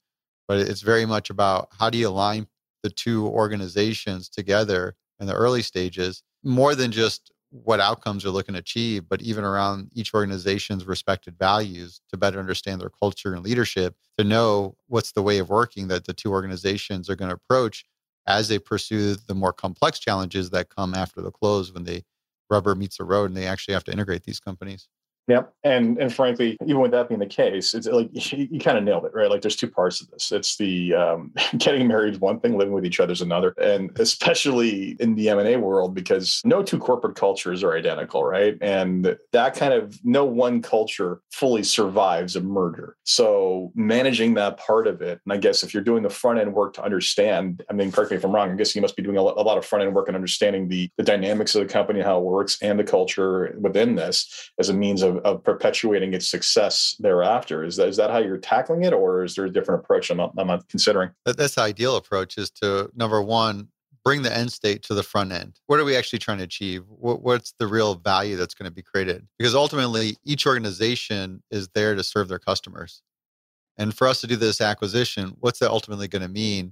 but 0.47 0.59
it's 0.59 0.81
very 0.81 1.05
much 1.05 1.29
about 1.29 1.69
how 1.77 1.89
do 1.89 1.97
you 1.97 2.07
align 2.07 2.47
the 2.83 2.89
two 2.89 3.27
organizations 3.27 4.29
together 4.29 4.95
in 5.19 5.27
the 5.27 5.33
early 5.33 5.61
stages 5.61 6.23
more 6.43 6.75
than 6.75 6.91
just 6.91 7.31
what 7.63 7.79
outcomes 7.79 8.23
they're 8.23 8.31
looking 8.31 8.53
to 8.53 8.59
achieve, 8.59 9.07
but 9.07 9.21
even 9.21 9.43
around 9.43 9.89
each 9.93 10.13
organization's 10.13 10.85
respected 10.85 11.37
values 11.37 12.01
to 12.09 12.17
better 12.17 12.39
understand 12.39 12.81
their 12.81 12.89
culture 12.89 13.33
and 13.33 13.43
leadership, 13.43 13.95
to 14.17 14.23
know 14.23 14.75
what's 14.87 15.13
the 15.13 15.21
way 15.21 15.37
of 15.37 15.49
working 15.49 15.87
that 15.87 16.05
the 16.05 16.13
two 16.13 16.31
organizations 16.31 17.09
are 17.09 17.15
going 17.15 17.29
to 17.29 17.35
approach 17.35 17.85
as 18.27 18.47
they 18.47 18.59
pursue 18.59 19.15
the 19.15 19.35
more 19.35 19.53
complex 19.53 19.99
challenges 19.99 20.49
that 20.49 20.69
come 20.69 20.93
after 20.93 21.21
the 21.21 21.31
close 21.31 21.71
when 21.71 21.83
the 21.83 22.03
rubber 22.49 22.75
meets 22.75 22.97
the 22.97 23.03
road 23.03 23.25
and 23.25 23.37
they 23.37 23.47
actually 23.47 23.73
have 23.73 23.83
to 23.83 23.91
integrate 23.91 24.23
these 24.23 24.39
companies. 24.39 24.87
Yep. 25.27 25.53
And 25.63 25.97
and 25.97 26.13
frankly, 26.13 26.55
even 26.65 26.81
with 26.81 26.91
that 26.91 27.09
being 27.09 27.19
the 27.19 27.25
case, 27.25 27.73
it's 27.73 27.87
like 27.87 28.09
you, 28.31 28.59
kind 28.59 28.77
of 28.77 28.83
nailed 28.83 29.05
it, 29.05 29.11
right? 29.13 29.29
Like 29.29 29.41
there's 29.41 29.55
two 29.55 29.69
parts 29.69 30.01
of 30.01 30.09
this. 30.11 30.31
It's 30.31 30.55
the 30.57 30.93
um, 30.93 31.31
getting 31.57 31.87
married 31.87 32.17
one 32.17 32.39
thing, 32.39 32.57
living 32.57 32.73
with 32.73 32.85
each 32.85 32.99
other 32.99 33.13
is 33.13 33.21
another, 33.21 33.55
and 33.59 33.91
especially 33.99 34.95
in 34.99 35.15
the 35.15 35.29
M 35.29 35.39
and 35.39 35.47
A 35.47 35.57
world 35.57 35.95
because 35.95 36.41
no 36.45 36.61
two 36.61 36.77
corporate 36.77 37.15
cultures 37.15 37.63
are 37.63 37.75
identical, 37.75 38.23
right? 38.23 38.55
And 38.61 39.17
that 39.31 39.55
kind 39.55 39.73
of 39.73 39.99
no 40.03 40.25
one 40.25 40.61
culture 40.61 41.21
fully 41.31 41.63
survives 41.63 42.35
a 42.35 42.41
merger. 42.41 42.95
So 43.03 43.71
managing 43.73 44.35
that 44.35 44.57
part 44.57 44.85
of 44.85 45.01
it, 45.01 45.19
and 45.25 45.33
I 45.33 45.37
guess 45.37 45.63
if 45.63 45.73
you're 45.73 45.83
doing 45.83 46.03
the 46.03 46.09
front 46.09 46.39
end 46.39 46.53
work 46.53 46.73
to 46.75 46.83
understand, 46.83 47.63
I 47.69 47.73
mean, 47.73 47.91
correct 47.91 48.11
me 48.11 48.17
if 48.17 48.23
I'm 48.23 48.33
wrong. 48.33 48.51
I 48.51 48.55
guess 48.55 48.75
you 48.75 48.81
must 48.81 48.95
be 48.95 49.03
doing 49.03 49.17
a 49.17 49.23
lot 49.23 49.57
of 49.57 49.65
front 49.65 49.83
end 49.83 49.95
work 49.95 50.07
and 50.07 50.15
understanding 50.15 50.67
the 50.67 50.89
the 50.97 51.03
dynamics 51.03 51.55
of 51.55 51.65
the 51.65 51.73
company, 51.73 52.01
how 52.01 52.19
it 52.19 52.23
works, 52.23 52.59
and 52.61 52.77
the 52.77 52.83
culture 52.83 53.55
within 53.59 53.95
this 53.95 54.51
as 54.59 54.69
a 54.69 54.73
means 54.73 55.01
of 55.01 55.14
of, 55.19 55.43
perpetuating 55.43 56.13
its 56.13 56.27
success 56.27 56.95
thereafter. 56.99 57.63
Is 57.63 57.75
that 57.77 57.87
is 57.87 57.97
that 57.97 58.11
how 58.11 58.19
you're 58.19 58.37
tackling 58.37 58.83
it, 58.83 58.93
or 58.93 59.23
is 59.23 59.35
there 59.35 59.45
a 59.45 59.49
different 59.49 59.83
approach 59.83 60.09
I'm 60.09 60.17
not, 60.17 60.33
I'm 60.37 60.47
not 60.47 60.67
considering? 60.69 61.11
That's 61.25 61.55
the 61.55 61.61
ideal 61.61 61.95
approach 61.95 62.37
is 62.37 62.49
to 62.61 62.89
number 62.95 63.21
one 63.21 63.69
bring 64.03 64.21
the 64.21 64.35
end 64.35 64.51
state 64.51 64.83
to 64.83 64.93
the 64.93 65.03
front 65.03 65.31
end. 65.31 65.59
What 65.65 65.79
are 65.79 65.83
we 65.83 65.95
actually 65.97 66.19
trying 66.19 66.37
to 66.37 66.43
achieve? 66.43 66.83
What, 66.87 67.23
what's 67.23 67.53
the 67.57 67.65
real 67.65 67.95
value 67.95 68.35
that's 68.35 68.53
going 68.53 68.69
to 68.69 68.73
be 68.73 68.83
created? 68.83 69.27
Because 69.39 69.55
ultimately, 69.55 70.17
each 70.23 70.45
organization 70.45 71.41
is 71.49 71.67
there 71.69 71.95
to 71.95 72.03
serve 72.03 72.27
their 72.27 72.39
customers. 72.39 73.01
And 73.77 73.97
for 73.97 74.07
us 74.07 74.21
to 74.21 74.27
do 74.27 74.35
this 74.35 74.61
acquisition, 74.61 75.35
what's 75.39 75.59
that 75.59 75.71
ultimately 75.71 76.07
going 76.07 76.21
to 76.21 76.29
mean 76.29 76.71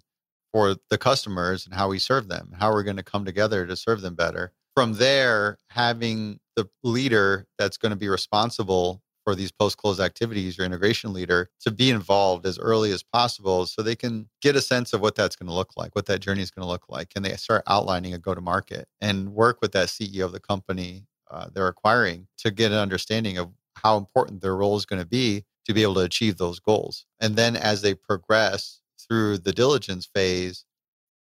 for 0.53 0.75
the 0.89 0.97
customers 0.97 1.65
and 1.65 1.73
how 1.73 1.89
we 1.89 1.99
serve 1.99 2.27
them? 2.27 2.53
How 2.57 2.71
we're 2.71 2.83
going 2.83 2.97
to 2.97 3.03
come 3.03 3.25
together 3.25 3.65
to 3.65 3.75
serve 3.75 4.01
them 4.01 4.15
better? 4.15 4.53
From 4.75 4.93
there, 4.93 5.57
having 5.69 6.39
the 6.55 6.67
leader 6.83 7.45
that's 7.57 7.77
going 7.77 7.91
to 7.91 7.95
be 7.95 8.09
responsible 8.09 9.01
for 9.23 9.35
these 9.35 9.51
post 9.51 9.77
close 9.77 9.99
activities, 9.99 10.57
your 10.57 10.65
integration 10.65 11.13
leader, 11.13 11.49
to 11.61 11.71
be 11.71 11.89
involved 11.89 12.45
as 12.45 12.59
early 12.59 12.91
as 12.91 13.03
possible 13.03 13.65
so 13.65 13.81
they 13.81 13.95
can 13.95 14.27
get 14.41 14.55
a 14.55 14.61
sense 14.61 14.91
of 14.91 14.99
what 14.99 15.15
that's 15.15 15.35
going 15.35 15.47
to 15.47 15.53
look 15.53 15.71
like, 15.77 15.95
what 15.95 16.07
that 16.07 16.19
journey 16.19 16.41
is 16.41 16.51
going 16.51 16.65
to 16.65 16.69
look 16.69 16.89
like. 16.89 17.13
And 17.15 17.23
they 17.23 17.33
start 17.35 17.63
outlining 17.67 18.13
a 18.13 18.17
go 18.17 18.35
to 18.35 18.41
market 18.41 18.87
and 18.99 19.33
work 19.33 19.59
with 19.61 19.71
that 19.71 19.87
CEO 19.87 20.25
of 20.25 20.33
the 20.33 20.41
company 20.41 21.05
uh, 21.33 21.47
they're 21.51 21.67
acquiring 21.67 22.27
to 22.37 22.51
get 22.51 22.71
an 22.71 22.77
understanding 22.77 23.39
of 23.39 23.49
how 23.75 23.97
important 23.97 24.41
their 24.41 24.55
role 24.55 24.77
is 24.77 24.85
going 24.85 25.01
to 25.01 25.07
be 25.07 25.43
to 25.65 25.73
be 25.73 25.81
able 25.81 25.95
to 25.95 26.01
achieve 26.01 26.37
those 26.37 26.59
goals. 26.59 27.05
And 27.19 27.35
then 27.35 27.55
as 27.55 27.81
they 27.81 27.95
progress 27.95 28.81
through 28.99 29.39
the 29.39 29.51
diligence 29.51 30.07
phase, 30.13 30.65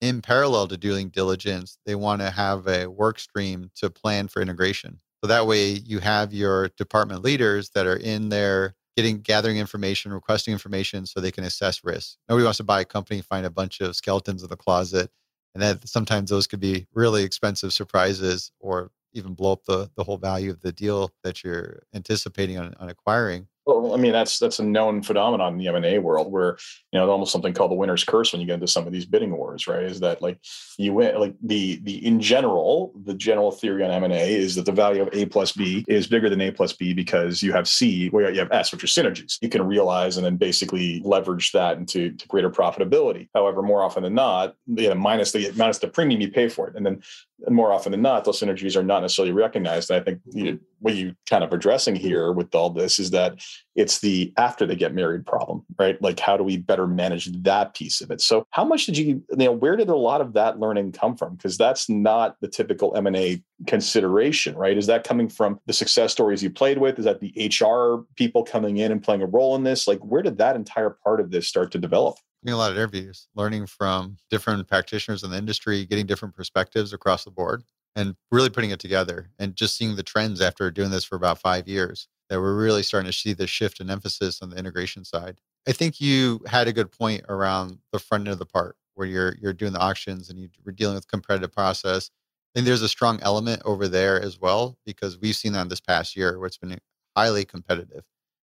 in 0.01 0.23
parallel 0.23 0.69
to 0.69 0.77
doing 0.77 1.09
diligence, 1.09 1.79
they 1.87 1.95
want 1.95 2.21
to 2.23 2.31
have 2.31 2.67
a 2.67 2.87
work 2.87 3.19
stream 3.19 3.71
to 3.77 3.91
plan 3.91 4.29
for 4.29 4.43
integration. 4.43 5.01
So 5.23 5.29
that 5.29 5.47
way 5.47 5.71
you 5.71 6.01
have 6.01 6.33
your 6.35 6.69
department 6.69 7.23
leaders 7.23 7.71
that 7.71 7.87
are 7.87 7.97
in 7.97 8.29
there 8.29 8.75
getting 8.97 9.21
gathering 9.21 9.59
information, 9.59 10.13
requesting 10.13 10.53
information 10.53 11.05
so 11.05 11.21
they 11.21 11.31
can 11.31 11.45
assess 11.45 11.85
risk. 11.85 12.17
Nobody 12.29 12.45
wants 12.45 12.59
to 12.59 12.65
buy 12.65 12.81
a 12.81 12.85
company, 12.85 13.21
find 13.21 13.45
a 13.45 13.51
bunch 13.51 13.81
of 13.81 13.95
skeletons 13.95 14.43
in 14.43 14.49
the 14.49 14.57
closet. 14.57 15.11
And 15.55 15.63
that 15.63 15.89
sometimes 15.89 16.31
those 16.31 16.47
could 16.47 16.61
be 16.61 16.87
really 16.93 17.23
expensive 17.23 17.73
surprises 17.73 18.53
or 18.61 18.91
even 19.13 19.35
blow 19.35 19.53
up 19.53 19.65
the, 19.65 19.91
the 19.97 20.05
whole 20.05 20.19
value 20.19 20.51
of 20.51 20.61
the 20.61 20.73
deal 20.73 21.11
that 21.25 21.43
you're 21.43 21.83
anticipating 21.95 22.59
on, 22.59 22.75
on 22.79 22.89
acquiring. 22.89 23.49
Well, 23.67 23.95
I 23.95 23.97
mean, 23.97 24.13
that's 24.13 24.39
that's 24.39 24.61
a 24.61 24.65
known 24.65 25.03
phenomenon 25.03 25.55
in 25.55 25.59
the 25.59 25.67
M 25.67 25.75
and 25.75 25.85
A 25.85 25.99
world, 25.99 26.31
where 26.31 26.57
you 26.93 27.01
know 27.01 27.11
almost 27.11 27.33
something 27.33 27.53
called 27.53 27.73
the 27.73 27.77
winner's 27.77 28.05
curse 28.05 28.33
when 28.33 28.41
you 28.41 28.47
get 28.47 28.55
into 28.55 28.69
some 28.69 28.87
of 28.87 28.93
these 28.93 29.07
bidding 29.07 29.37
wars, 29.37 29.67
right? 29.67 29.83
Is 29.83 29.99
that 30.01 30.23
like 30.23 30.39
you 30.79 30.93
win, 30.93 31.19
like 31.19 31.35
the 31.43 31.81
the 31.83 32.07
in 32.07 32.21
general, 32.21 32.93
the 33.05 33.15
general 33.15 33.51
theory 33.51 33.83
on 33.83 33.91
M 33.91 34.05
and 34.05 34.13
A 34.13 34.35
is 34.35 34.55
that 34.55 34.67
the 34.67 34.73
value 34.73 35.03
of 35.03 35.09
A 35.13 35.27
plus 35.27 35.51
B 35.51 35.85
is 35.89 36.07
bigger 36.07 36.31
than 36.31 36.41
A 36.43 36.53
plus 36.53 36.75
B 36.75 36.95
because 36.95 37.43
you 37.43 37.53
have 37.53 37.67
C, 37.67 38.09
where 38.11 38.31
you 38.31 38.39
have 38.39 38.53
S, 38.53 38.71
which 38.71 38.85
are 38.85 38.87
synergies. 38.87 39.39
You 39.43 39.49
can 39.49 39.67
realize 39.67 40.17
and 40.17 40.25
then 40.25 40.37
basically 40.37 41.03
leverage 41.05 41.51
that 41.51 41.77
into 41.77 42.11
greater 42.29 42.51
profitability. 42.51 43.29
However, 43.35 43.63
more 43.63 43.83
often 43.83 44.05
than 44.05 44.15
not, 44.15 44.55
you 44.67 44.89
know, 44.89 44.95
minus 44.95 45.33
the 45.33 45.51
minus 45.57 45.79
the 45.79 45.89
premium 45.89 46.21
you 46.21 46.31
pay 46.31 46.49
for 46.49 46.69
it, 46.69 46.77
and 46.77 46.87
then 46.87 47.03
more 47.49 47.73
often 47.73 47.91
than 47.91 48.03
not, 48.03 48.25
those 48.25 48.41
synergies 48.41 48.77
are 48.77 48.85
not 48.85 49.01
necessarily 49.03 49.33
recognized. 49.33 49.91
And 49.91 50.01
I 50.01 50.05
think 50.05 50.21
you 50.31 50.53
know, 50.53 50.59
what 50.81 50.95
you 50.95 51.15
kind 51.29 51.43
of 51.43 51.53
addressing 51.53 51.95
mm-hmm. 51.95 52.07
here 52.07 52.33
with 52.33 52.55
all 52.55 52.71
this 52.71 52.99
is 52.99 53.11
that 53.11 53.41
it's 53.75 54.01
the 54.01 54.33
after 54.37 54.67
they 54.67 54.77
get 54.77 54.95
married 54.95 55.27
problem, 55.27 55.65
right? 55.79 56.01
Like 56.01 56.21
how 56.21 56.37
do 56.37 56.43
we 56.43 56.57
better 56.57 56.87
manage 56.87 57.31
that 57.43 57.75
piece 57.75 58.01
of 58.01 58.11
it? 58.11 58.21
So 58.21 58.47
how 58.51 58.65
much 58.65 58.87
did 58.87 58.97
you, 58.97 59.23
you 59.31 59.37
know, 59.37 59.53
where 59.53 59.77
did 59.77 59.89
a 59.89 59.97
lot 59.97 60.21
of 60.21 60.33
that 60.35 60.59
learning 60.59 60.93
come 60.93 61.17
from? 61.17 61.37
Because 61.37 61.59
that's 61.59 61.89
not 61.89 62.37
the 62.41 62.49
typical 62.49 62.97
M&A 62.97 63.43
consideration, 63.67 64.57
right? 64.57 64.77
Is 64.77 64.87
that 64.87 65.05
coming 65.05 65.29
from 65.29 65.61
the 65.67 65.73
success 65.73 66.13
stories 66.13 66.43
you 66.43 66.51
played 66.51 66.79
with? 66.79 66.99
Is 66.99 67.05
that 67.05 67.21
the 67.21 67.33
HR 67.37 68.07
people 68.17 68.45
coming 68.45 68.79
in 68.79 68.93
and 68.93 69.03
playing 69.03 69.23
a 69.23 69.27
role 69.27 69.55
in 69.57 69.65
this? 69.65 69.87
Like 69.87 70.01
where 70.01 70.23
did 70.23 70.39
that 70.39 70.57
entire 70.57 70.91
part 70.91 71.21
of 71.21 71.31
this 71.31 71.47
start 71.47 71.73
to 71.73 71.79
develop? 71.79 72.17
a 72.49 72.57
lot 72.57 72.71
of 72.71 72.77
interviews, 72.77 73.29
learning 73.35 73.67
from 73.67 74.17
different 74.31 74.69
practitioners 74.69 75.25
in 75.25 75.31
the 75.31 75.37
industry, 75.37 75.85
getting 75.85 76.07
different 76.07 76.35
perspectives 76.35 76.93
across 76.93 77.25
the 77.25 77.31
board, 77.31 77.65
and 77.97 78.15
really 78.31 78.51
putting 78.51 78.71
it 78.71 78.79
together 78.79 79.31
and 79.39 79.57
just 79.57 79.77
seeing 79.77 79.97
the 79.97 80.03
trends 80.03 80.41
after 80.41 80.71
doing 80.71 80.91
this 80.91 81.05
for 81.05 81.17
about 81.17 81.41
five 81.41 81.67
years 81.67 82.09
that 82.29 82.41
we're 82.41 82.57
really 82.57 82.83
starting 82.83 83.11
to 83.11 83.17
see 83.17 83.33
the 83.33 83.47
shift 83.47 83.81
in 83.81 83.91
emphasis 83.91 84.43
on 84.43 84.51
the 84.51 84.57
integration 84.57 85.05
side. 85.05 85.41
I 85.67 85.73
think 85.73 86.01
you 86.01 86.43
had 86.47 86.69
a 86.69 86.73
good 86.73 86.93
point 86.93 87.25
around 87.29 87.79
the 87.93 87.99
front 87.99 88.27
end 88.27 88.33
of 88.33 88.39
the 88.39 88.47
part 88.47 88.77
where 88.95 89.07
you're 89.07 89.35
you're 89.41 89.53
doing 89.53 89.73
the 89.73 89.81
auctions 89.81 90.31
and 90.31 90.39
you're 90.39 90.73
dealing 90.75 90.95
with 90.95 91.09
competitive 91.09 91.53
process. 91.53 92.11
I 92.55 92.59
think 92.59 92.67
there's 92.67 92.83
a 92.83 92.89
strong 92.89 93.19
element 93.23 93.63
over 93.65 93.89
there 93.89 94.21
as 94.21 94.41
well 94.41 94.77
because 94.87 95.19
we've 95.19 95.37
seen 95.37 95.53
that 95.53 95.69
this 95.69 95.81
past 95.81 96.17
year 96.17 96.39
where 96.39 96.47
it's 96.47 96.59
been 96.59 96.79
highly 97.17 97.45
competitive. 97.45 98.05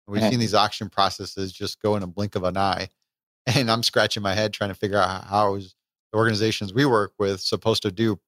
We've 0.06 0.20
mm-hmm. 0.20 0.30
seen 0.30 0.40
these 0.40 0.54
auction 0.54 0.90
processes 0.90 1.52
just 1.52 1.80
go 1.80 1.96
in 1.96 2.02
a 2.02 2.06
blink 2.06 2.34
of 2.34 2.44
an 2.44 2.56
eye 2.56 2.88
and 3.46 3.70
I'm 3.70 3.82
scratching 3.82 4.22
my 4.22 4.34
head 4.34 4.52
trying 4.52 4.70
to 4.70 4.74
figure 4.74 4.98
out 4.98 5.24
how 5.24 5.54
is 5.54 5.74
the 6.12 6.18
organizations 6.18 6.72
we 6.72 6.84
work 6.84 7.12
with 7.18 7.40
supposed 7.40 7.82
to 7.82 7.90
do 7.90 8.18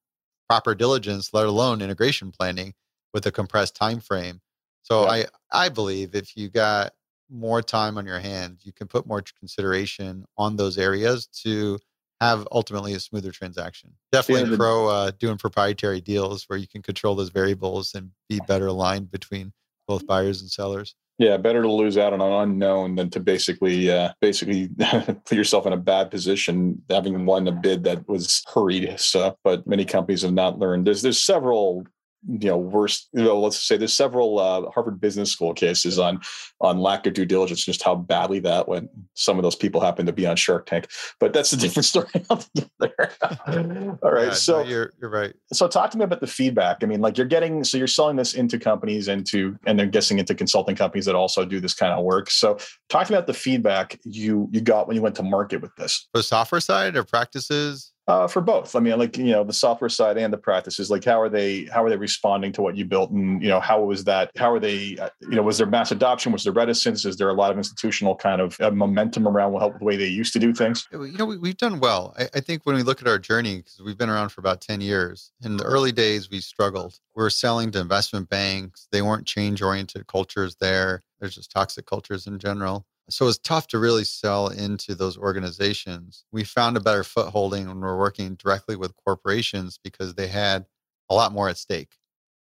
proper 0.49 0.75
diligence, 0.75 1.33
let 1.33 1.45
alone 1.45 1.81
integration 1.81 2.31
planning 2.31 2.73
with 3.13 3.25
a 3.25 3.31
compressed 3.31 3.75
time 3.75 3.99
frame. 3.99 4.41
So 4.83 5.03
yeah. 5.03 5.25
I 5.51 5.65
I 5.65 5.69
believe 5.69 6.15
if 6.15 6.35
you 6.37 6.49
got 6.49 6.93
more 7.29 7.61
time 7.61 7.97
on 7.97 8.05
your 8.05 8.19
hands, 8.19 8.65
you 8.65 8.71
can 8.71 8.87
put 8.87 9.05
more 9.05 9.23
consideration 9.39 10.25
on 10.37 10.55
those 10.55 10.77
areas 10.77 11.27
to 11.43 11.79
have 12.21 12.47
ultimately 12.51 12.93
a 12.93 12.99
smoother 12.99 13.31
transaction. 13.31 13.93
Definitely 14.11 14.51
yeah, 14.51 14.57
pro 14.57 14.87
uh, 14.87 15.11
doing 15.19 15.37
proprietary 15.37 16.01
deals 16.01 16.45
where 16.47 16.57
you 16.57 16.67
can 16.67 16.81
control 16.81 17.15
those 17.15 17.29
variables 17.29 17.93
and 17.93 18.11
be 18.27 18.39
better 18.47 18.67
aligned 18.67 19.11
between 19.11 19.53
both 19.87 20.07
buyers 20.07 20.41
and 20.41 20.49
sellers. 20.49 20.95
Yeah, 21.19 21.37
better 21.37 21.63
to 21.63 21.71
lose 21.71 21.97
out 21.97 22.13
on 22.13 22.21
an 22.21 22.31
unknown 22.31 22.95
than 22.95 23.09
to 23.09 23.19
basically 23.19 23.91
uh, 23.91 24.13
basically 24.21 24.69
put 25.25 25.31
yourself 25.31 25.65
in 25.65 25.73
a 25.73 25.77
bad 25.77 26.11
position 26.11 26.81
having 26.91 27.25
won 27.25 27.47
a 27.47 27.51
bid 27.51 27.83
that 27.85 28.07
was 28.07 28.43
hurried. 28.53 28.99
So, 28.99 29.35
but 29.43 29.65
many 29.65 29.83
companies 29.83 30.21
have 30.21 30.33
not 30.33 30.59
learned. 30.59 30.85
There's 30.85 31.01
there's 31.01 31.21
several 31.21 31.85
you 32.27 32.49
know 32.49 32.57
worst 32.57 33.09
you 33.13 33.23
know 33.23 33.39
let's 33.39 33.59
say 33.59 33.77
there's 33.77 33.93
several 33.93 34.39
uh, 34.39 34.69
harvard 34.71 34.99
business 34.99 35.31
school 35.31 35.53
cases 35.53 35.97
on 35.97 36.19
on 36.61 36.79
lack 36.79 37.05
of 37.07 37.13
due 37.13 37.25
diligence 37.25 37.63
just 37.63 37.83
how 37.83 37.95
badly 37.95 38.39
that 38.39 38.67
went. 38.67 38.89
Some 39.13 39.37
of 39.37 39.43
those 39.43 39.55
people 39.55 39.81
happen 39.81 40.05
to 40.05 40.13
be 40.13 40.25
on 40.25 40.35
shark 40.35 40.65
tank 40.65 40.87
but 41.19 41.33
that's 41.33 41.53
a 41.53 41.57
different 41.57 41.85
story 41.93 42.07
altogether. 42.29 43.11
All 44.03 44.11
right 44.11 44.27
yeah, 44.27 44.33
so 44.33 44.63
no, 44.63 44.69
you're, 44.69 44.93
you're 44.99 45.09
right. 45.09 45.33
so 45.53 45.67
talk 45.67 45.91
to 45.91 45.97
me 45.97 46.03
about 46.03 46.21
the 46.21 46.27
feedback. 46.27 46.77
I 46.81 46.85
mean 46.85 47.01
like 47.01 47.17
you're 47.17 47.27
getting 47.27 47.63
so 47.63 47.77
you're 47.77 47.87
selling 47.87 48.17
this 48.17 48.33
into 48.33 48.59
companies 48.59 49.07
into 49.07 49.57
and 49.65 49.79
they're 49.79 49.87
guessing 49.87 50.19
into 50.19 50.35
consulting 50.35 50.75
companies 50.75 51.05
that 51.05 51.15
also 51.15 51.45
do 51.45 51.59
this 51.59 51.73
kind 51.73 51.93
of 51.93 52.03
work. 52.03 52.29
So 52.29 52.57
talk 52.89 53.07
to 53.07 53.13
me 53.13 53.17
about 53.17 53.27
the 53.27 53.33
feedback 53.33 53.99
you 54.03 54.49
you 54.51 54.61
got 54.61 54.87
when 54.87 54.95
you 54.95 55.01
went 55.01 55.15
to 55.15 55.23
market 55.23 55.61
with 55.61 55.75
this. 55.77 56.07
The 56.13 56.23
software 56.23 56.61
side 56.61 56.95
or 56.95 57.03
practices 57.03 57.93
uh, 58.07 58.25
for 58.25 58.41
both. 58.41 58.75
I 58.75 58.79
mean, 58.79 58.97
like 58.97 59.17
you 59.17 59.31
know, 59.31 59.43
the 59.43 59.53
software 59.53 59.89
side 59.89 60.17
and 60.17 60.31
the 60.31 60.37
practices. 60.37 60.89
Like, 60.89 61.03
how 61.03 61.19
are 61.19 61.29
they? 61.29 61.65
How 61.65 61.83
are 61.83 61.89
they 61.89 61.97
responding 61.97 62.53
to 62.53 62.61
what 62.61 62.77
you 62.77 62.85
built? 62.85 63.11
And 63.11 63.41
you 63.41 63.49
know, 63.49 63.59
how 63.59 63.81
was 63.83 64.05
that? 64.05 64.31
How 64.37 64.51
are 64.51 64.59
they? 64.59 64.97
Uh, 64.97 65.09
you 65.21 65.35
know, 65.35 65.43
was 65.43 65.57
there 65.57 65.67
mass 65.67 65.91
adoption? 65.91 66.31
Was 66.31 66.45
there 66.45 66.53
reticence? 66.53 67.03
Is 67.05 67.17
there 67.17 67.29
a 67.29 67.33
lot 67.33 67.51
of 67.51 67.57
institutional 67.57 68.15
kind 68.15 68.39
of 68.39 68.59
uh, 68.61 68.71
momentum 68.71 69.27
around 69.27 69.51
what 69.51 69.59
help 69.59 69.77
the 69.79 69.85
way 69.85 69.97
they 69.97 70.07
used 70.07 70.31
to 70.33 70.39
do 70.39 70.53
things? 70.53 70.87
You 70.91 71.17
know, 71.17 71.25
we, 71.25 71.49
have 71.49 71.57
done 71.57 71.79
well. 71.79 72.15
I, 72.17 72.29
I, 72.35 72.39
think 72.39 72.65
when 72.65 72.75
we 72.75 72.83
look 72.83 73.01
at 73.01 73.07
our 73.07 73.19
journey, 73.19 73.57
because 73.57 73.81
we've 73.83 73.97
been 73.97 74.09
around 74.09 74.29
for 74.29 74.39
about 74.39 74.61
ten 74.61 74.79
years. 74.79 75.31
In 75.43 75.57
the 75.57 75.65
early 75.65 75.91
days, 75.91 76.29
we 76.29 76.39
struggled. 76.39 76.99
We 77.15 77.23
are 77.23 77.29
selling 77.29 77.71
to 77.71 77.79
investment 77.79 78.29
banks. 78.29 78.87
They 78.91 79.01
weren't 79.01 79.27
change 79.27 79.61
oriented 79.61 80.07
cultures 80.07 80.55
there. 80.61 81.03
There's 81.19 81.35
just 81.35 81.51
toxic 81.51 81.85
cultures 81.85 82.27
in 82.27 82.39
general. 82.39 82.85
So 83.09 83.27
it's 83.27 83.37
tough 83.37 83.67
to 83.67 83.79
really 83.79 84.03
sell 84.03 84.47
into 84.47 84.93
those 84.93 85.17
organizations. 85.17 86.25
We 86.31 86.43
found 86.43 86.75
a 86.75 86.81
better 86.81 87.03
footholding 87.03 87.67
when 87.67 87.79
we're 87.79 87.97
working 87.97 88.35
directly 88.35 88.75
with 88.75 88.95
corporations 88.97 89.79
because 89.81 90.15
they 90.15 90.27
had 90.27 90.65
a 91.09 91.15
lot 91.15 91.31
more 91.31 91.47
at 91.47 91.57
stake. 91.57 91.95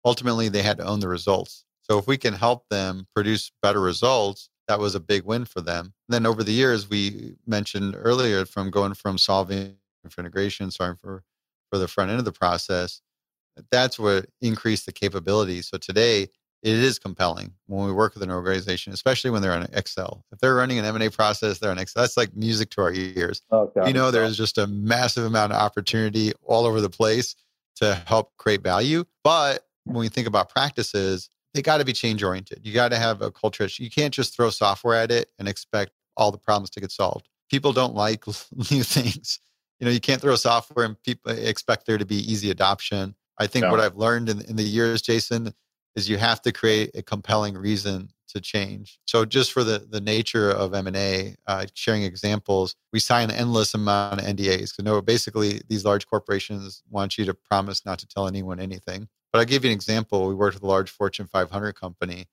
Ultimately, 0.05 0.49
they 0.49 0.63
had 0.63 0.79
to 0.79 0.85
own 0.85 1.01
the 1.01 1.09
results. 1.09 1.65
So 1.83 1.99
if 1.99 2.07
we 2.07 2.19
can 2.19 2.35
help 2.35 2.69
them 2.69 3.07
produce 3.15 3.51
better 3.63 3.81
results, 3.81 4.51
that 4.69 4.79
was 4.79 4.95
a 4.95 5.01
big 5.01 5.25
win 5.25 5.47
for 5.47 5.61
them. 5.61 5.95
And 6.09 6.15
then 6.15 6.27
over 6.27 6.45
the 6.45 6.53
years, 6.53 6.89
we 6.89 7.35
mentioned 7.47 7.97
earlier 7.99 8.45
from 8.45 8.71
going 8.71 8.95
from 8.95 9.19
solving 9.19 9.77
for 10.09 10.21
integration, 10.21 10.71
sorry 10.71 10.95
for 11.01 11.23
for 11.71 11.79
the 11.79 11.89
front 11.89 12.11
end 12.11 12.19
of 12.19 12.25
the 12.25 12.33
process, 12.33 13.01
that's 13.71 13.99
what 13.99 14.27
increased 14.41 14.87
the 14.87 14.93
capability. 14.93 15.63
So 15.63 15.79
today, 15.79 16.29
it 16.63 16.75
is 16.75 16.99
compelling 16.99 17.53
when 17.67 17.87
we 17.87 17.93
work 17.93 18.15
with 18.15 18.23
an 18.23 18.31
organization, 18.31 18.93
especially 18.93 19.31
when 19.31 19.41
they're 19.41 19.53
on 19.53 19.67
Excel. 19.73 20.25
If 20.31 20.41
they're 20.41 20.55
running 20.55 20.79
an 20.79 20.85
M&A 20.85 21.11
process, 21.11 21.59
they're 21.59 21.71
on 21.71 21.79
Excel. 21.79 22.03
That's 22.03 22.17
like 22.17 22.37
music 22.37 22.71
to 22.71 22.83
our 22.83 22.93
ears. 22.93 23.41
Oh, 23.51 23.73
you 23.87 23.95
know, 23.95 24.11
there's 24.11 24.37
just 24.37 24.59
a 24.59 24.67
massive 24.67 25.25
amount 25.25 25.53
of 25.53 25.59
opportunity 25.59 26.33
all 26.45 26.67
over 26.67 26.81
the 26.81 26.91
place 26.91 27.35
to 27.77 27.95
help 28.07 28.37
create 28.37 28.63
value. 28.63 29.05
But 29.25 29.67
when 29.85 29.97
we 29.97 30.09
think 30.09 30.27
about 30.27 30.51
practices, 30.51 31.31
they 31.55 31.63
got 31.63 31.79
to 31.79 31.85
be 31.85 31.95
change 31.95 32.23
oriented. 32.23 32.61
You 32.63 32.75
got 32.75 32.91
to 32.91 32.97
have 32.97 33.23
a 33.23 33.31
culture. 33.31 33.69
You 33.73 33.91
can't 33.91 34.13
just 34.13 34.37
throw 34.37 34.51
software 34.51 34.97
at 34.97 35.11
it 35.11 35.31
and 35.39 35.49
expect 35.49 35.93
all 36.17 36.31
the 36.31 36.39
problems 36.39 36.71
to 36.71 36.81
get 36.81 36.93
solved. 36.93 37.29
People 37.51 37.73
don't 37.73 37.95
like 37.95 38.27
new 38.71 38.83
things. 38.83 39.41
You 39.79 39.87
know, 39.87 39.93
you 39.93 40.01
can't 40.01 40.21
throw 40.21 40.37
software 40.37 40.85
and 40.85 41.03
people 41.03 41.33
expect 41.33 41.87
there 41.87 41.97
to 41.97 42.05
be 42.05 42.17
easy 42.31 42.51
adoption. 42.51 43.15
I 43.39 43.47
think 43.47 43.65
what 43.65 43.81
I've 43.81 43.97
learned 43.97 44.29
in, 44.29 44.43
in 44.43 44.57
the 44.57 44.63
years, 44.63 45.01
Jason, 45.01 45.55
is 45.97 46.09
you 46.09 46.19
have 46.19 46.41
to 46.43 46.53
create 46.53 46.91
a 46.95 47.03
compelling 47.03 47.57
reason 47.57 48.11
to 48.29 48.41
change. 48.41 49.01
So 49.07 49.25
just 49.25 49.53
for 49.53 49.65
the 49.65 49.87
the 49.91 50.01
nature 50.01 50.51
of 50.51 50.75
M&A, 50.75 51.35
uh, 51.47 51.67
sharing 51.75 52.03
examples, 52.03 52.77
we 52.93 53.01
sign 53.01 53.31
an 53.31 53.37
endless 53.37 53.75
amount 53.75 54.21
of 54.21 54.27
NDAs. 54.27 54.75
So 54.75 54.83
no, 54.83 55.01
basically 55.03 55.61
these 55.69 55.85
large 55.85 56.07
corporations 56.07 56.83
want 56.89 57.19
you 57.19 57.25
to 57.25 57.35
promise 57.35 57.85
not 57.85 57.99
to 58.01 58.07
tell 58.07 58.29
anyone 58.29 58.61
anything. 58.61 59.09
But 59.33 59.41
I'll 59.41 59.45
give 59.45 59.65
you 59.65 59.71
an 59.71 59.75
example. 59.75 60.29
We 60.29 60.35
worked 60.35 60.55
with 60.55 60.63
a 60.63 60.67
large 60.67 60.91
Fortune 60.91 61.27
500 61.27 61.75
company 61.75 62.27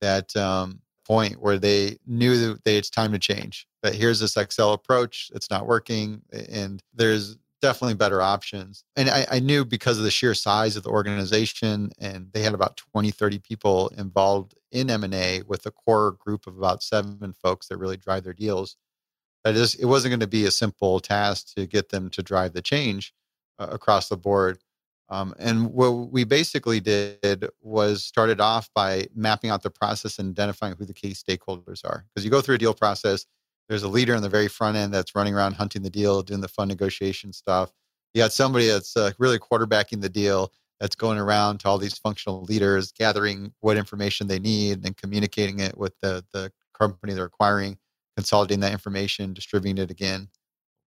that 0.00 0.34
um, 0.36 0.80
point 1.04 1.40
where 1.40 1.58
they 1.58 1.98
knew 2.06 2.54
that 2.54 2.60
it's 2.66 2.90
time 2.90 3.12
to 3.12 3.18
change. 3.18 3.66
That 3.82 3.94
here's 3.94 4.20
this 4.20 4.36
Excel 4.36 4.72
approach, 4.72 5.30
it's 5.34 5.50
not 5.50 5.66
working, 5.66 6.22
and 6.50 6.82
there's 6.94 7.36
definitely 7.64 7.94
better 7.94 8.20
options. 8.20 8.84
And 8.94 9.08
I, 9.08 9.26
I, 9.30 9.40
knew 9.40 9.64
because 9.64 9.96
of 9.96 10.04
the 10.04 10.10
sheer 10.10 10.34
size 10.34 10.76
of 10.76 10.82
the 10.82 10.90
organization 10.90 11.92
and 11.98 12.28
they 12.34 12.42
had 12.42 12.52
about 12.52 12.76
20, 12.76 13.10
30 13.10 13.38
people 13.38 13.88
involved 13.96 14.54
in 14.70 14.90
M&A 14.90 15.40
with 15.46 15.64
a 15.64 15.70
core 15.70 16.12
group 16.20 16.46
of 16.46 16.58
about 16.58 16.82
seven 16.82 17.32
folks 17.32 17.68
that 17.68 17.78
really 17.78 17.96
drive 17.96 18.22
their 18.22 18.34
deals. 18.34 18.76
That 19.44 19.54
is, 19.54 19.76
it 19.76 19.86
wasn't 19.86 20.10
going 20.10 20.20
to 20.20 20.26
be 20.26 20.44
a 20.44 20.50
simple 20.50 21.00
task 21.00 21.54
to 21.54 21.66
get 21.66 21.88
them 21.88 22.10
to 22.10 22.22
drive 22.22 22.52
the 22.52 22.60
change 22.60 23.14
uh, 23.58 23.68
across 23.70 24.10
the 24.10 24.18
board. 24.18 24.58
Um, 25.08 25.34
and 25.38 25.72
what 25.72 26.12
we 26.12 26.24
basically 26.24 26.80
did 26.80 27.48
was 27.62 28.04
started 28.04 28.42
off 28.42 28.68
by 28.74 29.06
mapping 29.14 29.48
out 29.48 29.62
the 29.62 29.70
process 29.70 30.18
and 30.18 30.38
identifying 30.38 30.74
who 30.78 30.84
the 30.84 30.92
key 30.92 31.12
stakeholders 31.12 31.82
are. 31.82 32.04
Because 32.10 32.26
you 32.26 32.30
go 32.30 32.42
through 32.42 32.56
a 32.56 32.58
deal 32.58 32.74
process, 32.74 33.24
there's 33.68 33.82
a 33.82 33.88
leader 33.88 34.14
in 34.14 34.22
the 34.22 34.28
very 34.28 34.48
front 34.48 34.76
end 34.76 34.92
that's 34.92 35.14
running 35.14 35.34
around 35.34 35.54
hunting 35.54 35.82
the 35.82 35.90
deal, 35.90 36.22
doing 36.22 36.40
the 36.40 36.48
fun 36.48 36.68
negotiation 36.68 37.32
stuff. 37.32 37.72
You 38.12 38.22
got 38.22 38.32
somebody 38.32 38.68
that's 38.68 38.96
uh, 38.96 39.12
really 39.18 39.38
quarterbacking 39.38 40.00
the 40.00 40.08
deal, 40.08 40.52
that's 40.80 40.96
going 40.96 41.18
around 41.18 41.58
to 41.60 41.68
all 41.68 41.78
these 41.78 41.98
functional 41.98 42.42
leaders, 42.42 42.92
gathering 42.92 43.52
what 43.60 43.76
information 43.76 44.26
they 44.26 44.38
need 44.38 44.84
and 44.84 44.96
communicating 44.96 45.60
it 45.60 45.76
with 45.76 45.94
the, 46.02 46.24
the 46.32 46.52
company 46.78 47.14
they're 47.14 47.24
acquiring, 47.24 47.78
consolidating 48.16 48.60
that 48.60 48.72
information, 48.72 49.32
distributing 49.32 49.82
it 49.82 49.90
again 49.90 50.28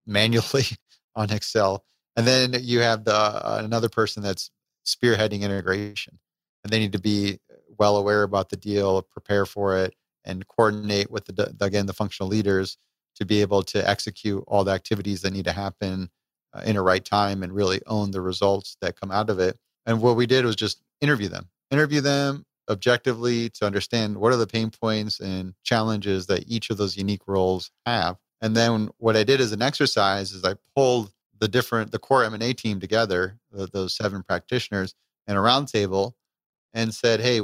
manually 0.05 0.65
on 1.15 1.31
Excel. 1.31 1.83
And 2.15 2.25
then 2.25 2.55
you 2.61 2.79
have 2.79 3.03
the 3.03 3.13
uh, 3.15 3.61
another 3.63 3.89
person 3.89 4.23
that's 4.23 4.49
spearheading 4.85 5.41
integration, 5.41 6.19
and 6.63 6.71
they 6.71 6.79
need 6.79 6.93
to 6.93 6.99
be 6.99 7.39
well 7.77 7.97
aware 7.97 8.23
about 8.23 8.49
the 8.49 8.57
deal, 8.57 9.01
prepare 9.01 9.45
for 9.45 9.77
it, 9.77 9.93
and 10.27 10.47
coordinate 10.47 11.09
with 11.09 11.25
the 11.25 11.55
again 11.61 11.87
the 11.87 11.93
functional 11.93 12.29
leaders 12.29 12.77
to 13.15 13.25
be 13.25 13.41
able 13.41 13.63
to 13.63 13.89
execute 13.89 14.43
all 14.47 14.63
the 14.63 14.71
activities 14.71 15.21
that 15.21 15.33
need 15.33 15.45
to 15.45 15.51
happen 15.51 16.09
uh, 16.53 16.61
in 16.65 16.75
a 16.75 16.83
right 16.83 17.03
time 17.03 17.41
and 17.41 17.51
really 17.51 17.81
own 17.87 18.11
the 18.11 18.21
results 18.21 18.77
that 18.81 18.99
come 18.99 19.09
out 19.09 19.29
of 19.29 19.39
it. 19.39 19.57
And 19.87 20.01
what 20.01 20.15
we 20.15 20.27
did 20.27 20.45
was 20.45 20.55
just 20.55 20.83
interview 21.01 21.27
them, 21.27 21.49
interview 21.71 22.01
them 22.01 22.45
objectively 22.69 23.49
to 23.49 23.65
understand 23.65 24.17
what 24.17 24.33
are 24.33 24.37
the 24.37 24.45
pain 24.45 24.69
points 24.69 25.19
and 25.19 25.53
challenges 25.63 26.27
that 26.27 26.43
each 26.47 26.69
of 26.69 26.77
those 26.77 26.97
unique 26.97 27.27
roles 27.27 27.71
have. 27.85 28.17
And 28.41 28.55
then 28.55 28.89
what 28.97 29.15
I 29.15 29.23
did 29.23 29.41
as 29.41 29.51
an 29.51 29.61
exercise 29.61 30.31
is 30.31 30.43
I 30.43 30.55
pulled 30.75 31.11
the 31.39 31.47
different 31.47 31.91
the 31.91 31.99
core 31.99 32.23
M&A 32.23 32.53
team 32.53 32.79
together, 32.79 33.39
the, 33.51 33.67
those 33.67 33.95
seven 33.95 34.21
practitioners, 34.21 34.93
in 35.27 35.35
a 35.35 35.39
roundtable, 35.39 36.13
and 36.73 36.93
said, 36.93 37.19
"Hey, 37.19 37.41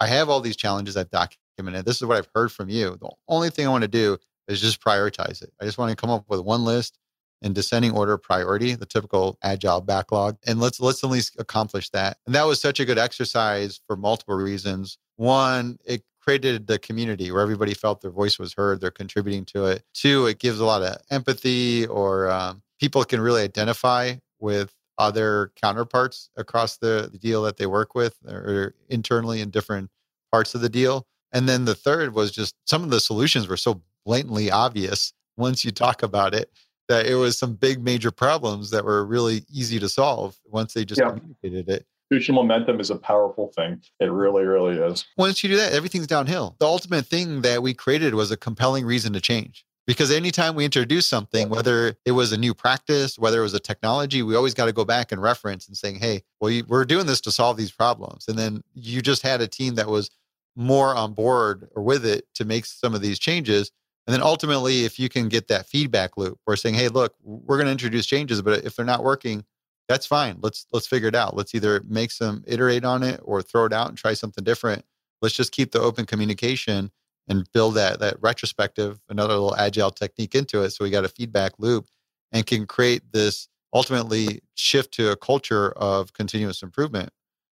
I 0.00 0.06
have 0.06 0.28
all 0.28 0.40
these 0.40 0.56
challenges 0.56 0.96
I've 0.96 1.10
documented. 1.10 1.45
This 1.58 1.96
is 1.96 2.04
what 2.04 2.18
I've 2.18 2.28
heard 2.34 2.52
from 2.52 2.68
you. 2.68 2.96
The 3.00 3.10
only 3.28 3.50
thing 3.50 3.66
I 3.66 3.70
want 3.70 3.82
to 3.82 3.88
do 3.88 4.18
is 4.48 4.60
just 4.60 4.82
prioritize 4.82 5.42
it. 5.42 5.52
I 5.60 5.64
just 5.64 5.78
want 5.78 5.90
to 5.90 5.96
come 5.96 6.10
up 6.10 6.24
with 6.28 6.40
one 6.40 6.64
list 6.64 6.98
in 7.42 7.52
descending 7.52 7.92
order 7.92 8.14
of 8.14 8.22
priority, 8.22 8.74
the 8.74 8.86
typical 8.86 9.38
agile 9.42 9.80
backlog, 9.80 10.38
and 10.46 10.60
let's 10.60 10.80
let's 10.80 11.02
at 11.04 11.10
least 11.10 11.36
accomplish 11.38 11.90
that. 11.90 12.18
And 12.26 12.34
that 12.34 12.46
was 12.46 12.60
such 12.60 12.80
a 12.80 12.84
good 12.84 12.98
exercise 12.98 13.80
for 13.86 13.96
multiple 13.96 14.36
reasons. 14.36 14.98
One, 15.16 15.78
it 15.84 16.02
created 16.20 16.66
the 16.66 16.78
community 16.78 17.30
where 17.30 17.42
everybody 17.42 17.72
felt 17.72 18.00
their 18.00 18.10
voice 18.10 18.38
was 18.38 18.54
heard, 18.54 18.80
they're 18.80 18.90
contributing 18.90 19.44
to 19.46 19.66
it. 19.66 19.82
Two, 19.94 20.26
it 20.26 20.38
gives 20.38 20.60
a 20.60 20.64
lot 20.64 20.82
of 20.82 20.96
empathy 21.10 21.86
or 21.86 22.30
um, 22.30 22.62
people 22.80 23.04
can 23.04 23.20
really 23.20 23.42
identify 23.42 24.14
with 24.40 24.74
other 24.98 25.52
counterparts 25.56 26.30
across 26.36 26.78
the, 26.78 27.08
the 27.12 27.18
deal 27.18 27.42
that 27.42 27.58
they 27.58 27.66
work 27.66 27.94
with 27.94 28.16
or 28.26 28.74
internally 28.88 29.40
in 29.40 29.50
different 29.50 29.90
parts 30.32 30.54
of 30.54 30.62
the 30.62 30.68
deal. 30.68 31.06
And 31.36 31.46
then 31.46 31.66
the 31.66 31.74
third 31.74 32.14
was 32.14 32.32
just 32.32 32.54
some 32.64 32.82
of 32.82 32.88
the 32.88 32.98
solutions 32.98 33.46
were 33.46 33.58
so 33.58 33.82
blatantly 34.06 34.50
obvious 34.50 35.12
once 35.36 35.66
you 35.66 35.70
talk 35.70 36.02
about 36.02 36.34
it 36.34 36.50
that 36.88 37.04
it 37.04 37.16
was 37.16 37.36
some 37.36 37.52
big 37.52 37.84
major 37.84 38.10
problems 38.10 38.70
that 38.70 38.86
were 38.86 39.04
really 39.04 39.44
easy 39.52 39.78
to 39.80 39.86
solve 39.86 40.38
once 40.46 40.72
they 40.72 40.86
just 40.86 40.98
yeah. 40.98 41.10
communicated 41.10 41.68
it. 41.68 41.84
Institutional 42.10 42.42
momentum 42.42 42.80
is 42.80 42.88
a 42.88 42.96
powerful 42.96 43.52
thing. 43.54 43.82
It 44.00 44.10
really, 44.10 44.44
really 44.44 44.78
is. 44.78 45.04
Once 45.18 45.42
you 45.42 45.50
do 45.50 45.58
that, 45.58 45.74
everything's 45.74 46.06
downhill. 46.06 46.56
The 46.58 46.64
ultimate 46.64 47.04
thing 47.04 47.42
that 47.42 47.62
we 47.62 47.74
created 47.74 48.14
was 48.14 48.30
a 48.30 48.36
compelling 48.38 48.86
reason 48.86 49.12
to 49.12 49.20
change. 49.20 49.66
Because 49.86 50.10
anytime 50.10 50.54
we 50.54 50.64
introduce 50.64 51.06
something, 51.06 51.50
whether 51.50 51.98
it 52.06 52.12
was 52.12 52.32
a 52.32 52.38
new 52.38 52.54
practice, 52.54 53.18
whether 53.18 53.40
it 53.40 53.42
was 53.42 53.54
a 53.54 53.60
technology, 53.60 54.22
we 54.22 54.34
always 54.36 54.54
got 54.54 54.64
to 54.64 54.72
go 54.72 54.86
back 54.86 55.12
and 55.12 55.20
reference 55.20 55.68
and 55.68 55.76
saying, 55.76 55.96
hey, 55.96 56.22
well, 56.40 56.62
we're 56.66 56.86
doing 56.86 57.06
this 57.06 57.20
to 57.20 57.30
solve 57.30 57.58
these 57.58 57.72
problems. 57.72 58.26
And 58.26 58.38
then 58.38 58.62
you 58.74 59.02
just 59.02 59.20
had 59.20 59.42
a 59.42 59.46
team 59.46 59.74
that 59.74 59.88
was 59.88 60.10
more 60.56 60.94
on 60.94 61.12
board 61.12 61.68
or 61.76 61.82
with 61.82 62.04
it 62.04 62.26
to 62.34 62.44
make 62.44 62.64
some 62.64 62.94
of 62.94 63.02
these 63.02 63.18
changes. 63.18 63.70
And 64.06 64.14
then 64.14 64.22
ultimately, 64.22 64.84
if 64.84 64.98
you 64.98 65.08
can 65.08 65.28
get 65.28 65.48
that 65.48 65.66
feedback 65.66 66.16
loop, 66.16 66.38
we're 66.46 66.56
saying, 66.56 66.74
hey, 66.74 66.88
look, 66.88 67.14
we're 67.22 67.56
going 67.56 67.66
to 67.66 67.72
introduce 67.72 68.06
changes, 68.06 68.40
but 68.40 68.64
if 68.64 68.76
they're 68.76 68.86
not 68.86 69.04
working, 69.04 69.44
that's 69.88 70.06
fine. 70.06 70.38
Let's 70.40 70.66
let's 70.72 70.86
figure 70.86 71.08
it 71.08 71.14
out. 71.14 71.36
Let's 71.36 71.54
either 71.54 71.82
make 71.86 72.10
some 72.10 72.42
iterate 72.46 72.84
on 72.84 73.02
it 73.02 73.20
or 73.22 73.42
throw 73.42 73.66
it 73.66 73.72
out 73.72 73.88
and 73.88 73.96
try 73.96 74.14
something 74.14 74.42
different. 74.42 74.84
Let's 75.22 75.34
just 75.34 75.52
keep 75.52 75.72
the 75.72 75.80
open 75.80 76.06
communication 76.06 76.90
and 77.28 77.50
build 77.52 77.74
that 77.74 78.00
that 78.00 78.16
retrospective, 78.20 79.00
another 79.08 79.34
little 79.34 79.56
agile 79.56 79.90
technique 79.90 80.34
into 80.34 80.62
it. 80.62 80.70
So 80.70 80.84
we 80.84 80.90
got 80.90 81.04
a 81.04 81.08
feedback 81.08 81.52
loop 81.58 81.88
and 82.32 82.46
can 82.46 82.66
create 82.66 83.12
this 83.12 83.48
ultimately 83.72 84.40
shift 84.54 84.92
to 84.94 85.10
a 85.10 85.16
culture 85.16 85.70
of 85.72 86.12
continuous 86.12 86.62
improvement 86.62 87.10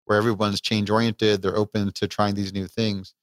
where 0.08 0.18
everyone's 0.18 0.60
change 0.60 0.90
oriented, 0.90 1.42
they're 1.42 1.56
open 1.56 1.92
to 1.92 2.08
trying 2.08 2.34
these 2.34 2.52
new 2.52 2.66
things. 2.66 3.14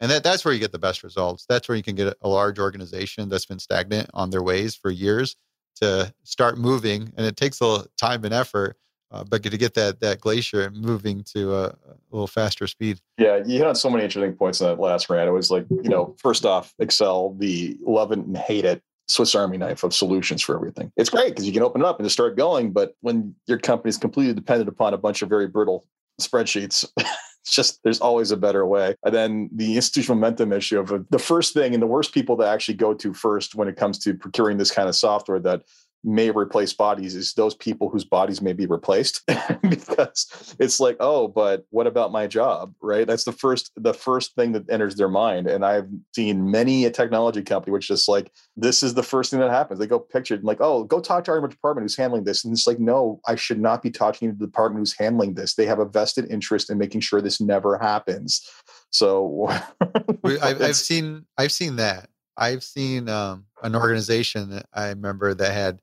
And 0.00 0.10
that, 0.10 0.22
that's 0.22 0.44
where 0.44 0.52
you 0.52 0.60
get 0.60 0.72
the 0.72 0.78
best 0.78 1.02
results. 1.02 1.46
That's 1.48 1.68
where 1.68 1.76
you 1.76 1.82
can 1.82 1.94
get 1.94 2.16
a 2.20 2.28
large 2.28 2.58
organization 2.58 3.28
that's 3.28 3.46
been 3.46 3.58
stagnant 3.58 4.10
on 4.12 4.30
their 4.30 4.42
ways 4.42 4.74
for 4.74 4.90
years 4.90 5.36
to 5.76 6.12
start 6.22 6.58
moving. 6.58 7.12
And 7.16 7.26
it 7.26 7.36
takes 7.36 7.60
a 7.60 7.66
little 7.66 7.86
time 7.98 8.24
and 8.24 8.34
effort, 8.34 8.76
uh, 9.10 9.24
but 9.24 9.42
to 9.42 9.56
get 9.56 9.74
that 9.74 10.00
that 10.00 10.20
glacier 10.20 10.70
moving 10.70 11.22
to 11.34 11.54
a, 11.54 11.64
a, 11.68 11.76
little 12.10 12.26
faster 12.26 12.66
speed. 12.66 13.00
Yeah, 13.18 13.42
you 13.46 13.58
hit 13.58 13.66
on 13.66 13.74
so 13.74 13.88
many 13.88 14.04
interesting 14.04 14.34
points 14.34 14.60
in 14.60 14.66
that 14.66 14.80
last 14.80 15.08
rant. 15.08 15.28
It 15.28 15.32
was 15.32 15.50
like, 15.50 15.66
you 15.70 15.88
know, 15.88 16.14
first 16.18 16.44
off, 16.44 16.74
Excel, 16.78 17.34
the 17.38 17.78
love 17.86 18.12
it 18.12 18.18
and 18.18 18.36
hate 18.36 18.64
it 18.64 18.82
Swiss 19.08 19.34
Army 19.34 19.56
knife 19.56 19.84
of 19.84 19.94
solutions 19.94 20.42
for 20.42 20.56
everything. 20.56 20.92
It's 20.96 21.10
great 21.10 21.28
because 21.28 21.46
you 21.46 21.52
can 21.52 21.62
open 21.62 21.82
it 21.82 21.86
up 21.86 21.98
and 21.98 22.06
just 22.06 22.14
start 22.14 22.36
going. 22.36 22.72
But 22.72 22.94
when 23.00 23.34
your 23.46 23.58
company 23.58 23.90
is 23.90 23.98
completely 23.98 24.34
dependent 24.34 24.68
upon 24.68 24.94
a 24.94 24.98
bunch 24.98 25.22
of 25.22 25.28
very 25.28 25.46
brittle 25.46 25.86
spreadsheets, 26.20 26.84
it's 26.96 27.54
just 27.54 27.82
there's 27.82 28.00
always 28.00 28.30
a 28.30 28.36
better 28.36 28.66
way. 28.66 28.96
And 29.04 29.14
then 29.14 29.50
the 29.52 29.76
institutional 29.76 30.16
momentum 30.16 30.52
issue 30.52 30.80
of 30.80 30.92
uh, 30.92 30.98
the 31.10 31.18
first 31.18 31.54
thing 31.54 31.74
and 31.74 31.82
the 31.82 31.86
worst 31.86 32.12
people 32.12 32.36
to 32.38 32.46
actually 32.46 32.74
go 32.74 32.94
to 32.94 33.14
first 33.14 33.54
when 33.54 33.68
it 33.68 33.76
comes 33.76 33.98
to 34.00 34.14
procuring 34.14 34.58
this 34.58 34.70
kind 34.70 34.88
of 34.88 34.96
software 34.96 35.40
that 35.40 35.62
may 36.06 36.30
replace 36.30 36.72
bodies 36.72 37.16
is 37.16 37.34
those 37.34 37.54
people 37.54 37.90
whose 37.90 38.04
bodies 38.04 38.40
may 38.40 38.52
be 38.52 38.66
replaced. 38.66 39.22
Because 39.68 40.54
it's 40.60 40.78
like 40.78 40.96
oh 41.00 41.26
but 41.26 41.64
what 41.70 41.86
about 41.86 42.12
my 42.12 42.26
job? 42.26 42.72
Right? 42.80 43.06
That's 43.06 43.24
the 43.24 43.32
first 43.32 43.72
the 43.76 43.92
first 43.92 44.34
thing 44.34 44.52
that 44.52 44.70
enters 44.70 44.94
their 44.94 45.08
mind. 45.08 45.48
And 45.48 45.64
i've 45.64 45.88
seen 46.14 46.50
many 46.50 46.84
a 46.84 46.90
technology 46.90 47.42
company 47.42 47.72
which 47.72 47.88
just 47.88 48.08
like 48.08 48.30
this 48.56 48.82
is 48.82 48.94
the 48.94 49.02
first 49.02 49.30
thing 49.30 49.40
that 49.40 49.50
happens. 49.50 49.80
They 49.80 49.86
go 49.86 49.98
picture 49.98 50.38
like 50.42 50.58
oh 50.60 50.84
go 50.84 51.00
talk 51.00 51.24
to 51.24 51.32
our 51.32 51.46
department 51.48 51.84
who's 51.84 51.96
handling 51.96 52.24
this. 52.24 52.44
And 52.44 52.52
it's 52.52 52.66
like 52.66 52.78
no 52.78 53.20
i 53.26 53.34
should 53.34 53.60
not 53.60 53.82
be 53.82 53.90
talking 53.90 54.30
to 54.30 54.38
the 54.38 54.46
department 54.46 54.80
who's 54.80 54.96
handling 54.96 55.34
this. 55.34 55.54
They 55.54 55.66
have 55.66 55.80
a 55.80 55.84
vested 55.84 56.30
interest 56.30 56.70
in 56.70 56.78
making 56.78 57.00
sure 57.00 57.20
this 57.20 57.40
never 57.40 57.78
happens. 57.78 58.48
So 58.90 59.48
I've, 60.24 60.62
I've 60.62 60.76
seen 60.76 61.26
i've 61.36 61.52
seen 61.52 61.76
that. 61.76 62.08
I've 62.36 62.62
seen 62.62 63.08
um, 63.08 63.46
an 63.62 63.74
organization 63.74 64.50
that 64.50 64.66
I 64.72 64.88
remember 64.88 65.34
that 65.34 65.52
had 65.52 65.80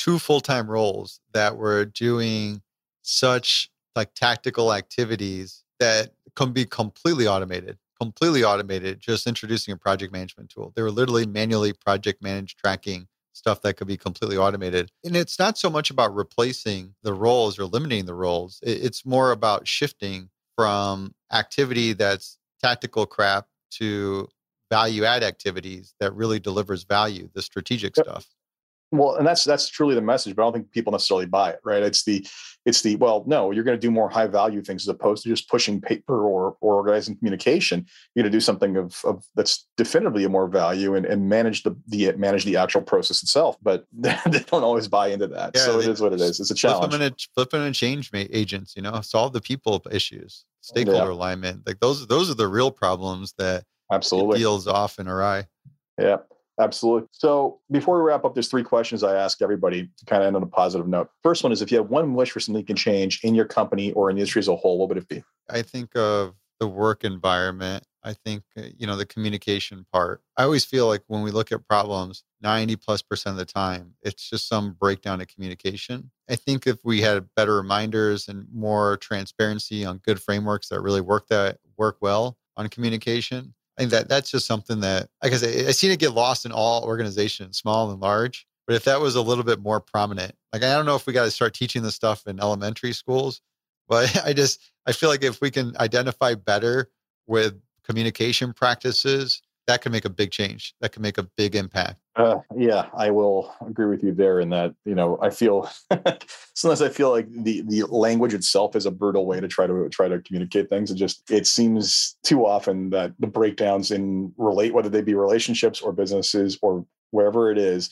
two 0.00 0.18
full-time 0.18 0.70
roles 0.70 1.20
that 1.34 1.58
were 1.58 1.84
doing 1.84 2.62
such 3.02 3.70
like 3.94 4.14
tactical 4.14 4.72
activities 4.72 5.62
that 5.78 6.12
can 6.34 6.52
be 6.52 6.64
completely 6.64 7.26
automated 7.26 7.76
completely 8.00 8.42
automated 8.42 8.98
just 8.98 9.26
introducing 9.26 9.72
a 9.72 9.76
project 9.76 10.10
management 10.10 10.48
tool. 10.48 10.72
They 10.74 10.80
were 10.80 10.90
literally 10.90 11.26
manually 11.26 11.74
project 11.74 12.22
managed 12.22 12.58
tracking 12.58 13.06
stuff 13.34 13.60
that 13.60 13.74
could 13.74 13.88
be 13.88 13.98
completely 13.98 14.38
automated. 14.38 14.90
And 15.04 15.14
it's 15.14 15.38
not 15.38 15.58
so 15.58 15.68
much 15.68 15.90
about 15.90 16.14
replacing 16.14 16.94
the 17.02 17.12
roles 17.12 17.58
or 17.58 17.62
eliminating 17.62 18.06
the 18.06 18.14
roles. 18.14 18.58
It's 18.62 19.04
more 19.04 19.32
about 19.32 19.68
shifting 19.68 20.30
from 20.56 21.14
activity 21.30 21.92
that's 21.92 22.38
tactical 22.62 23.04
crap 23.04 23.48
to 23.72 24.28
value 24.70 25.04
add 25.04 25.22
activities 25.22 25.92
that 26.00 26.14
really 26.14 26.40
delivers 26.40 26.84
value 26.84 27.28
the 27.34 27.42
strategic 27.42 27.94
yep. 27.98 28.06
stuff 28.06 28.26
well 28.92 29.14
and 29.16 29.26
that's 29.26 29.44
that's 29.44 29.68
truly 29.68 29.94
the 29.94 30.00
message 30.00 30.34
but 30.34 30.42
i 30.42 30.44
don't 30.46 30.52
think 30.52 30.70
people 30.72 30.92
necessarily 30.92 31.26
buy 31.26 31.50
it 31.50 31.60
right? 31.64 31.82
It's 31.82 32.04
the 32.04 32.26
it's 32.66 32.82
the 32.82 32.96
well 32.96 33.24
no 33.26 33.50
you're 33.50 33.64
going 33.64 33.78
to 33.78 33.80
do 33.80 33.90
more 33.90 34.08
high 34.08 34.26
value 34.26 34.62
things 34.62 34.84
as 34.84 34.88
opposed 34.88 35.22
to 35.22 35.28
just 35.28 35.48
pushing 35.48 35.80
paper 35.80 36.26
or, 36.26 36.56
or 36.60 36.74
organizing 36.74 37.16
communication. 37.16 37.86
You're 38.14 38.22
going 38.22 38.32
to 38.32 38.36
do 38.36 38.40
something 38.40 38.76
of, 38.76 39.00
of 39.04 39.24
that's 39.34 39.66
definitively 39.76 40.24
a 40.24 40.28
more 40.28 40.48
value 40.48 40.94
and, 40.94 41.06
and 41.06 41.28
manage 41.28 41.62
the, 41.62 41.76
the 41.88 42.12
manage 42.12 42.44
the 42.44 42.56
actual 42.56 42.82
process 42.82 43.22
itself 43.22 43.56
but 43.62 43.86
they 43.92 44.44
don't 44.46 44.64
always 44.64 44.88
buy 44.88 45.08
into 45.08 45.26
that. 45.28 45.52
Yeah, 45.54 45.62
so 45.62 45.80
it 45.80 45.88
is 45.88 46.00
what 46.00 46.12
it 46.12 46.20
is. 46.20 46.40
It's 46.40 46.50
a 46.50 46.54
challenge. 46.54 46.90
flipping 46.90 47.06
and, 47.06 47.16
flipping 47.34 47.62
and 47.62 47.74
change 47.74 48.10
agents 48.14 48.74
you 48.76 48.82
know 48.82 49.00
solve 49.00 49.32
the 49.32 49.40
people 49.40 49.82
issues 49.90 50.44
stakeholder 50.60 51.06
yeah. 51.06 51.12
alignment. 51.12 51.66
Like 51.66 51.80
those 51.80 52.06
those 52.06 52.30
are 52.30 52.34
the 52.34 52.48
real 52.48 52.70
problems 52.70 53.34
that 53.38 53.64
absolutely. 53.92 54.38
deals 54.38 54.66
off 54.66 54.98
and 54.98 55.08
awry 55.08 55.46
yeah 55.98 56.16
Absolutely. 56.60 57.08
So 57.12 57.60
before 57.70 57.96
we 57.96 58.06
wrap 58.06 58.24
up, 58.24 58.34
there's 58.34 58.48
three 58.48 58.62
questions 58.62 59.02
I 59.02 59.16
ask 59.16 59.40
everybody 59.40 59.88
to 59.96 60.04
kind 60.04 60.22
of 60.22 60.26
end 60.26 60.36
on 60.36 60.42
a 60.42 60.46
positive 60.46 60.86
note. 60.86 61.08
First 61.22 61.42
one 61.42 61.52
is 61.52 61.62
if 61.62 61.72
you 61.72 61.78
have 61.78 61.88
one 61.88 62.14
wish 62.14 62.30
for 62.30 62.40
something 62.40 62.60
you 62.60 62.66
can 62.66 62.76
change 62.76 63.20
in 63.22 63.34
your 63.34 63.46
company 63.46 63.92
or 63.92 64.10
in 64.10 64.16
the 64.16 64.20
industry 64.20 64.40
as 64.40 64.48
a 64.48 64.56
whole, 64.56 64.78
what 64.78 64.88
would 64.90 64.98
it 64.98 65.08
be? 65.08 65.24
I 65.48 65.62
think 65.62 65.96
of 65.96 66.34
the 66.60 66.68
work 66.68 67.02
environment 67.02 67.84
I 68.02 68.14
think, 68.14 68.44
uh, 68.56 68.62
you 68.78 68.86
know, 68.86 68.96
the 68.96 69.06
communication 69.06 69.86
part. 69.92 70.22
I 70.36 70.44
always 70.44 70.64
feel 70.64 70.86
like 70.86 71.02
when 71.08 71.22
we 71.22 71.30
look 71.30 71.52
at 71.52 71.66
problems, 71.68 72.24
90 72.40 72.76
plus 72.76 73.02
percent 73.02 73.34
of 73.34 73.38
the 73.38 73.44
time, 73.44 73.94
it's 74.02 74.28
just 74.28 74.48
some 74.48 74.72
breakdown 74.72 75.20
of 75.20 75.28
communication. 75.28 76.10
I 76.28 76.36
think 76.36 76.66
if 76.66 76.78
we 76.84 77.00
had 77.00 77.28
better 77.36 77.56
reminders 77.56 78.28
and 78.28 78.46
more 78.52 78.96
transparency 78.98 79.84
on 79.84 79.98
good 79.98 80.20
frameworks 80.20 80.68
that 80.68 80.80
really 80.80 81.00
work 81.00 81.28
that 81.28 81.58
work 81.76 81.98
well 82.00 82.38
on 82.56 82.68
communication, 82.68 83.54
I 83.80 83.84
think 83.84 83.92
that 83.92 84.08
that's 84.10 84.30
just 84.30 84.46
something 84.46 84.80
that, 84.80 85.08
like 85.22 85.32
I 85.32 85.36
said, 85.36 85.66
I 85.66 85.70
seen 85.70 85.90
it 85.90 85.98
get 85.98 86.12
lost 86.12 86.44
in 86.44 86.52
all 86.52 86.84
organizations, 86.84 87.56
small 87.56 87.90
and 87.90 87.98
large. 87.98 88.46
But 88.66 88.76
if 88.76 88.84
that 88.84 89.00
was 89.00 89.14
a 89.14 89.22
little 89.22 89.42
bit 89.42 89.58
more 89.58 89.80
prominent, 89.80 90.34
like 90.52 90.62
I 90.62 90.74
don't 90.74 90.84
know 90.84 90.96
if 90.96 91.06
we 91.06 91.14
got 91.14 91.24
to 91.24 91.30
start 91.30 91.54
teaching 91.54 91.82
this 91.82 91.94
stuff 91.94 92.26
in 92.26 92.40
elementary 92.40 92.92
schools, 92.92 93.40
but 93.88 94.22
I 94.22 94.34
just 94.34 94.60
I 94.84 94.92
feel 94.92 95.08
like 95.08 95.24
if 95.24 95.40
we 95.40 95.50
can 95.50 95.74
identify 95.78 96.34
better 96.34 96.90
with 97.26 97.58
communication 97.82 98.52
practices, 98.52 99.40
that 99.66 99.82
can 99.82 99.92
make 99.92 100.04
a 100.04 100.10
big 100.10 100.30
change. 100.30 100.74
That 100.80 100.92
can 100.92 101.02
make 101.02 101.18
a 101.18 101.22
big 101.36 101.54
impact. 101.54 102.00
Uh, 102.16 102.40
yeah, 102.56 102.88
I 102.94 103.10
will 103.10 103.54
agree 103.66 103.86
with 103.86 104.02
you 104.02 104.12
there. 104.12 104.40
In 104.40 104.50
that, 104.50 104.74
you 104.84 104.94
know, 104.94 105.18
I 105.22 105.30
feel 105.30 105.70
sometimes 106.54 106.82
I 106.82 106.88
feel 106.88 107.10
like 107.10 107.28
the 107.30 107.62
the 107.62 107.84
language 107.84 108.34
itself 108.34 108.74
is 108.74 108.86
a 108.86 108.90
brutal 108.90 109.26
way 109.26 109.40
to 109.40 109.48
try 109.48 109.66
to 109.66 109.88
try 109.88 110.08
to 110.08 110.20
communicate 110.20 110.68
things. 110.68 110.90
It 110.90 110.96
just 110.96 111.30
it 111.30 111.46
seems 111.46 112.16
too 112.24 112.46
often 112.46 112.90
that 112.90 113.12
the 113.20 113.26
breakdowns 113.26 113.90
in 113.90 114.32
relate 114.36 114.74
whether 114.74 114.88
they 114.88 115.02
be 115.02 115.14
relationships 115.14 115.80
or 115.80 115.92
businesses 115.92 116.58
or 116.62 116.84
wherever 117.12 117.50
it 117.50 117.58
is 117.58 117.90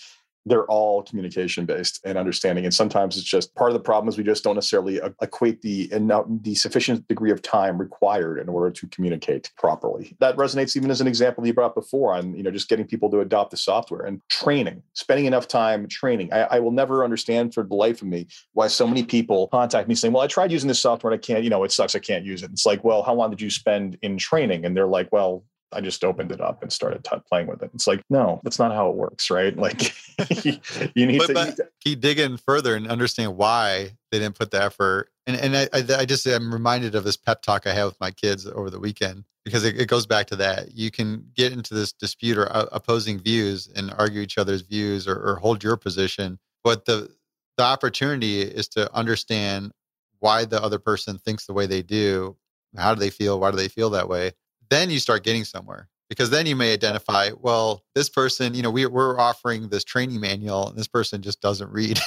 they're 0.49 0.67
all 0.67 1.03
communication 1.03 1.67
based 1.67 2.01
and 2.05 2.19
understanding. 2.19 2.65
And 2.65 2.75
sometimes 2.75 3.17
it's 3.17 3.27
just 3.27 3.55
part 3.55 3.71
of 3.71 3.75
the 3.75 3.81
problem 3.81 4.09
is 4.09 4.19
we 4.19 4.25
just 4.25 4.45
don't 4.45 4.55
necessarily 4.55 5.01
equate 5.23 5.63
the 5.63 5.89
the 6.43 6.55
sufficient 6.55 7.07
degree 7.09 7.31
of 7.31 7.43
time 7.43 7.79
required 7.79 8.39
in 8.39 8.49
order 8.49 8.71
to 8.71 8.87
communicate 8.89 9.51
properly. 9.57 10.17
That 10.21 10.37
resonates 10.37 10.77
even 10.77 10.91
as 10.91 11.01
an 11.01 11.07
example 11.07 11.47
you 11.47 11.55
brought 11.55 11.75
before 11.75 12.15
on 12.15 12.35
you 12.35 12.43
know 12.43 12.51
just 12.51 12.69
getting 12.69 12.87
people 12.87 13.11
to 13.11 13.21
adopt 13.21 13.51
the 13.51 13.57
software 13.57 14.03
and 14.03 14.21
training, 14.29 14.83
spending 14.95 15.27
enough 15.27 15.49
time 15.49 15.89
training. 15.89 16.33
I, 16.33 16.41
I 16.43 16.61
will 16.61 16.73
never 16.73 17.05
understand 17.05 17.55
for 17.55 17.63
the 17.63 17.75
life 17.75 18.03
of 18.03 18.09
me 18.09 18.27
why 18.53 18.69
so 18.69 18.87
many 18.87 19.05
people 19.05 19.49
contact 19.49 19.89
me 19.89 19.95
saying, 19.95 20.13
"Well, 20.13 20.23
I 20.23 20.27
tried 20.27 20.53
using 20.53 20.69
this 20.69 20.81
software 20.81 21.13
and 21.13 21.21
I 21.21 21.25
can't. 21.25 21.45
You 21.45 21.51
know, 21.51 21.65
it 21.65 21.73
sucks. 21.73 21.95
I 21.95 22.01
can't 22.01 22.25
use 22.25 22.43
it." 22.43 22.51
It's 22.51 22.67
like, 22.67 22.85
well, 22.85 23.03
how 23.03 23.15
long 23.15 23.31
did 23.31 23.41
you 23.41 23.51
spend 23.51 23.99
in 24.03 24.19
training? 24.19 24.65
And 24.65 24.77
they're 24.77 24.87
like, 24.87 25.11
well, 25.13 25.45
I 25.73 25.81
just 25.81 26.03
opened 26.03 26.33
it 26.33 26.41
up 26.41 26.63
and 26.63 26.73
started 26.73 27.05
t- 27.05 27.17
playing 27.29 27.47
with 27.47 27.63
it. 27.63 27.71
It's 27.75 27.87
like, 27.87 28.03
no, 28.09 28.41
that's 28.43 28.59
not 28.59 28.73
how 28.73 28.89
it 28.91 28.97
works, 28.97 29.31
right? 29.31 29.57
Like, 29.69 29.93
you 30.95 31.07
need, 31.07 31.19
but, 31.19 31.27
to, 31.27 31.35
but 31.35 31.61
keep 31.81 32.01
digging 32.01 32.37
further 32.37 32.75
and 32.75 32.89
understand 32.89 33.37
why 33.37 33.93
they 34.11 34.19
didn't 34.19 34.39
put 34.39 34.51
the 34.51 34.63
effort. 34.63 35.11
And 35.27 35.37
and 35.37 35.57
I, 35.57 35.69
I, 35.73 36.01
I 36.01 36.05
just 36.05 36.27
I'm 36.27 36.53
reminded 36.53 36.95
of 36.95 37.05
this 37.05 37.17
pep 37.17 37.43
talk 37.43 37.67
I 37.67 37.73
had 37.73 37.85
with 37.85 38.01
my 38.01 38.11
kids 38.11 38.47
over 38.47 38.71
the 38.71 38.81
weekend 38.81 39.25
because 39.45 39.65
it, 39.65 39.81
it 39.81 39.89
goes 39.89 40.07
back 40.07 40.27
to 40.29 40.37
that. 40.37 40.73
You 40.75 40.91
can 40.91 41.27
get 41.35 41.53
into 41.53 41.75
this 41.75 41.93
dispute 41.93 42.39
or 42.39 42.51
uh, 42.51 42.67
opposing 42.73 43.19
views 43.19 43.69
and 43.75 43.93
argue 43.99 44.23
each 44.23 44.39
other's 44.39 44.63
views 44.63 45.07
or, 45.07 45.17
or 45.17 45.37
hold 45.37 45.63
your 45.63 45.77
position, 45.77 46.39
but 46.65 46.85
the 46.87 47.11
the 47.59 47.65
opportunity 47.65 48.41
is 48.41 48.69
to 48.69 48.93
understand 48.95 49.73
why 50.21 50.45
the 50.45 50.63
other 50.63 50.79
person 50.79 51.19
thinks 51.19 51.47
the 51.47 51.53
way 51.53 51.67
they 51.67 51.83
do. 51.83 52.37
How 52.77 52.95
do 52.95 53.01
they 53.01 53.11
feel? 53.11 53.39
Why 53.41 53.51
do 53.51 53.57
they 53.57 53.69
feel 53.69 53.91
that 53.91 54.09
way? 54.09 54.33
Then 54.71 54.91
you 54.91 54.99
start 54.99 55.25
getting 55.25 55.45
somewhere 55.45 55.89
because 56.09 56.31
then 56.31 56.47
you 56.47 56.57
may 56.57 56.73
identify, 56.73 57.31
well, 57.41 57.85
this 57.95 58.09
person, 58.09 58.55
you 58.55 58.63
know, 58.63 58.71
we, 58.71 58.87
we're 58.87 59.19
offering 59.19 59.69
this 59.69 59.85
training 59.85 60.21
manual 60.21 60.69
and 60.69 60.79
this 60.79 60.89
person 60.89 61.23
just 61.23 61.41
doesn't 61.41 61.71
read. 61.71 61.99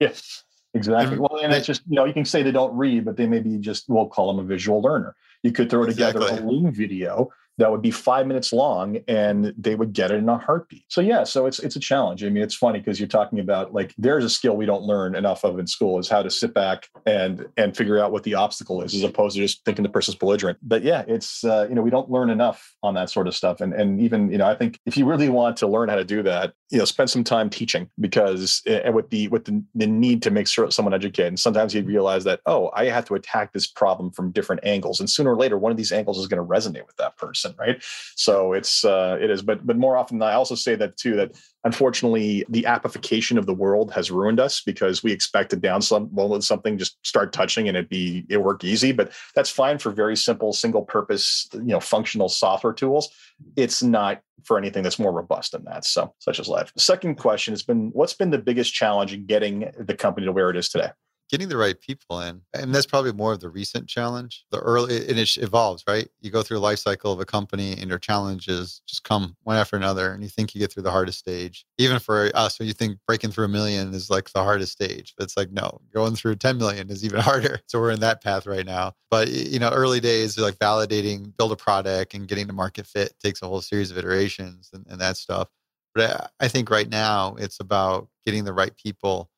yes, 0.00 0.44
exactly. 0.74 1.18
Well, 1.18 1.38
and 1.42 1.52
it's 1.52 1.66
just, 1.66 1.82
you 1.88 1.96
know, 1.96 2.04
you 2.04 2.12
can 2.12 2.24
say 2.24 2.42
they 2.42 2.52
don't 2.52 2.76
read, 2.76 3.04
but 3.04 3.16
they 3.16 3.26
maybe 3.26 3.56
just, 3.58 3.88
we'll 3.88 4.08
call 4.08 4.34
them 4.34 4.44
a 4.44 4.48
visual 4.48 4.82
learner. 4.82 5.14
You 5.42 5.52
could 5.52 5.70
throw 5.70 5.84
together 5.86 6.20
exactly. 6.20 6.46
a 6.46 6.50
Loom 6.50 6.72
video 6.72 7.30
that 7.58 7.70
would 7.70 7.82
be 7.82 7.90
five 7.90 8.26
minutes 8.26 8.52
long 8.52 8.98
and 9.06 9.54
they 9.56 9.74
would 9.74 9.92
get 9.92 10.10
it 10.10 10.16
in 10.16 10.28
a 10.28 10.38
heartbeat. 10.38 10.84
So 10.88 11.00
yeah, 11.00 11.24
so 11.24 11.46
it's 11.46 11.58
it's 11.60 11.76
a 11.76 11.80
challenge. 11.80 12.24
I 12.24 12.28
mean, 12.28 12.42
it's 12.42 12.54
funny 12.54 12.80
because 12.80 12.98
you're 12.98 13.08
talking 13.08 13.38
about 13.38 13.72
like 13.72 13.94
there's 13.96 14.24
a 14.24 14.30
skill 14.30 14.56
we 14.56 14.66
don't 14.66 14.82
learn 14.82 15.14
enough 15.14 15.44
of 15.44 15.58
in 15.58 15.66
school 15.66 15.98
is 15.98 16.08
how 16.08 16.22
to 16.22 16.30
sit 16.30 16.54
back 16.54 16.88
and 17.06 17.46
and 17.56 17.76
figure 17.76 17.98
out 17.98 18.12
what 18.12 18.24
the 18.24 18.34
obstacle 18.34 18.82
is 18.82 18.94
as 18.94 19.02
opposed 19.02 19.36
to 19.36 19.42
just 19.42 19.64
thinking 19.64 19.82
the 19.82 19.88
person's 19.88 20.16
belligerent. 20.16 20.58
But 20.62 20.82
yeah, 20.82 21.04
it's 21.06 21.44
uh, 21.44 21.66
you 21.68 21.74
know 21.74 21.82
we 21.82 21.90
don't 21.90 22.10
learn 22.10 22.30
enough 22.30 22.74
on 22.82 22.94
that 22.94 23.10
sort 23.10 23.28
of 23.28 23.34
stuff. 23.34 23.60
And 23.60 23.72
and 23.72 24.00
even 24.00 24.30
you 24.30 24.38
know 24.38 24.46
I 24.46 24.56
think 24.56 24.80
if 24.86 24.96
you 24.96 25.06
really 25.06 25.28
want 25.28 25.56
to 25.58 25.66
learn 25.66 25.88
how 25.88 25.96
to 25.96 26.04
do 26.04 26.22
that, 26.24 26.54
you 26.70 26.78
know 26.78 26.84
spend 26.84 27.10
some 27.10 27.24
time 27.24 27.50
teaching 27.50 27.90
because 28.00 28.62
and 28.66 28.94
with 28.94 29.10
the 29.10 29.28
with 29.28 29.44
the, 29.44 29.62
the 29.74 29.86
need 29.86 30.22
to 30.22 30.30
make 30.30 30.48
sure 30.48 30.70
someone 30.70 30.94
educated. 30.94 31.28
And 31.28 31.40
sometimes 31.40 31.74
you 31.74 31.82
realize 31.82 32.24
that 32.24 32.40
oh 32.46 32.70
I 32.74 32.86
have 32.86 33.04
to 33.06 33.14
attack 33.14 33.52
this 33.52 33.66
problem 33.66 34.10
from 34.12 34.32
different 34.32 34.64
angles, 34.64 35.00
and 35.00 35.10
sooner 35.10 35.32
or 35.32 35.36
later 35.36 35.58
one 35.58 35.72
of 35.72 35.76
these 35.76 35.92
angles 35.92 36.18
is 36.18 36.26
going 36.26 36.42
to 36.42 36.48
resonate 36.48 36.86
with 36.86 36.96
that 36.96 37.16
person 37.16 37.34
person, 37.34 37.54
right? 37.58 37.82
So 38.16 38.52
it's 38.52 38.84
uh, 38.84 39.18
it 39.20 39.30
is, 39.30 39.42
but 39.42 39.66
but 39.66 39.76
more 39.76 39.96
often 39.96 40.22
I 40.22 40.34
also 40.34 40.54
say 40.54 40.74
that 40.76 40.96
too 40.96 41.16
that 41.16 41.32
unfortunately 41.64 42.44
the 42.48 42.66
appification 42.66 43.38
of 43.38 43.46
the 43.46 43.54
world 43.54 43.90
has 43.92 44.10
ruined 44.10 44.38
us 44.38 44.60
because 44.60 45.02
we 45.02 45.12
expect 45.12 45.50
to 45.50 45.56
download 45.56 46.42
something, 46.42 46.78
just 46.78 47.04
start 47.04 47.32
touching 47.32 47.68
and 47.68 47.76
it 47.76 47.88
be 47.88 48.24
it 48.28 48.38
work 48.38 48.62
easy. 48.62 48.92
But 48.92 49.12
that's 49.34 49.50
fine 49.50 49.78
for 49.78 49.90
very 49.90 50.16
simple 50.16 50.52
single 50.52 50.82
purpose, 50.82 51.48
you 51.52 51.62
know, 51.64 51.80
functional 51.80 52.28
software 52.28 52.72
tools. 52.72 53.08
It's 53.56 53.82
not 53.82 54.20
for 54.44 54.58
anything 54.58 54.82
that's 54.82 54.98
more 54.98 55.12
robust 55.12 55.52
than 55.52 55.64
that. 55.64 55.84
So 55.84 56.14
such 56.18 56.38
as 56.38 56.48
life. 56.48 56.72
Second 56.76 57.16
question 57.16 57.52
has 57.52 57.62
been 57.62 57.90
what's 57.92 58.14
been 58.14 58.30
the 58.30 58.38
biggest 58.38 58.74
challenge 58.74 59.14
in 59.14 59.26
getting 59.26 59.72
the 59.78 59.94
company 59.94 60.26
to 60.26 60.32
where 60.32 60.50
it 60.50 60.56
is 60.56 60.68
today? 60.68 60.90
Getting 61.30 61.48
the 61.48 61.56
right 61.56 61.80
people 61.80 62.20
in 62.20 62.42
and 62.52 62.74
that's 62.74 62.86
probably 62.86 63.12
more 63.12 63.32
of 63.32 63.40
the 63.40 63.48
recent 63.48 63.88
challenge 63.88 64.44
the 64.50 64.58
early 64.58 64.96
and 65.08 65.18
it 65.18 65.36
evolves 65.38 65.84
right? 65.86 66.08
You 66.20 66.30
go 66.30 66.42
through 66.42 66.58
a 66.58 66.60
life 66.60 66.78
cycle 66.78 67.12
of 67.12 67.20
a 67.20 67.24
company 67.24 67.72
and 67.72 67.88
your 67.88 67.98
challenges 67.98 68.82
just 68.86 69.04
come 69.04 69.36
one 69.42 69.56
after 69.56 69.76
another 69.76 70.12
and 70.12 70.22
you 70.22 70.28
think 70.28 70.54
you 70.54 70.60
get 70.60 70.72
through 70.72 70.82
the 70.82 70.90
hardest 70.90 71.18
stage. 71.18 71.64
Even 71.78 71.98
for 71.98 72.30
us 72.34 72.58
when 72.58 72.68
you 72.68 72.74
think 72.74 72.98
breaking 73.06 73.30
through 73.30 73.46
a 73.46 73.48
million 73.48 73.94
is 73.94 74.10
like 74.10 74.30
the 74.32 74.42
hardest 74.42 74.72
stage 74.72 75.14
but 75.16 75.24
it's 75.24 75.36
like 75.36 75.50
no 75.50 75.80
going 75.92 76.14
through 76.14 76.36
10 76.36 76.58
million 76.58 76.90
is 76.90 77.04
even 77.04 77.20
harder. 77.30 77.60
So 77.66 77.80
we're 77.80 77.90
in 77.92 78.00
that 78.00 78.22
path 78.22 78.46
right 78.46 78.66
now. 78.66 78.92
But 79.10 79.28
you 79.28 79.58
know 79.58 79.70
early 79.70 80.00
days 80.00 80.38
like 80.38 80.56
validating 80.56 81.36
build 81.36 81.52
a 81.52 81.56
product 81.56 82.14
and 82.14 82.28
getting 82.28 82.46
to 82.46 82.52
market 82.52 82.86
fit 82.86 83.14
takes 83.22 83.42
a 83.42 83.46
whole 83.46 83.60
series 83.60 83.90
of 83.90 83.98
iterations 83.98 84.70
and, 84.72 84.86
and 84.88 85.00
that 85.00 85.16
stuff. 85.16 85.48
But 85.94 86.32
I 86.40 86.48
think 86.48 86.70
right 86.70 86.88
now 86.88 87.36
it's 87.38 87.60
about 87.60 88.08
getting 88.26 88.44
the 88.44 88.52
right 88.52 88.76
people 88.76 89.30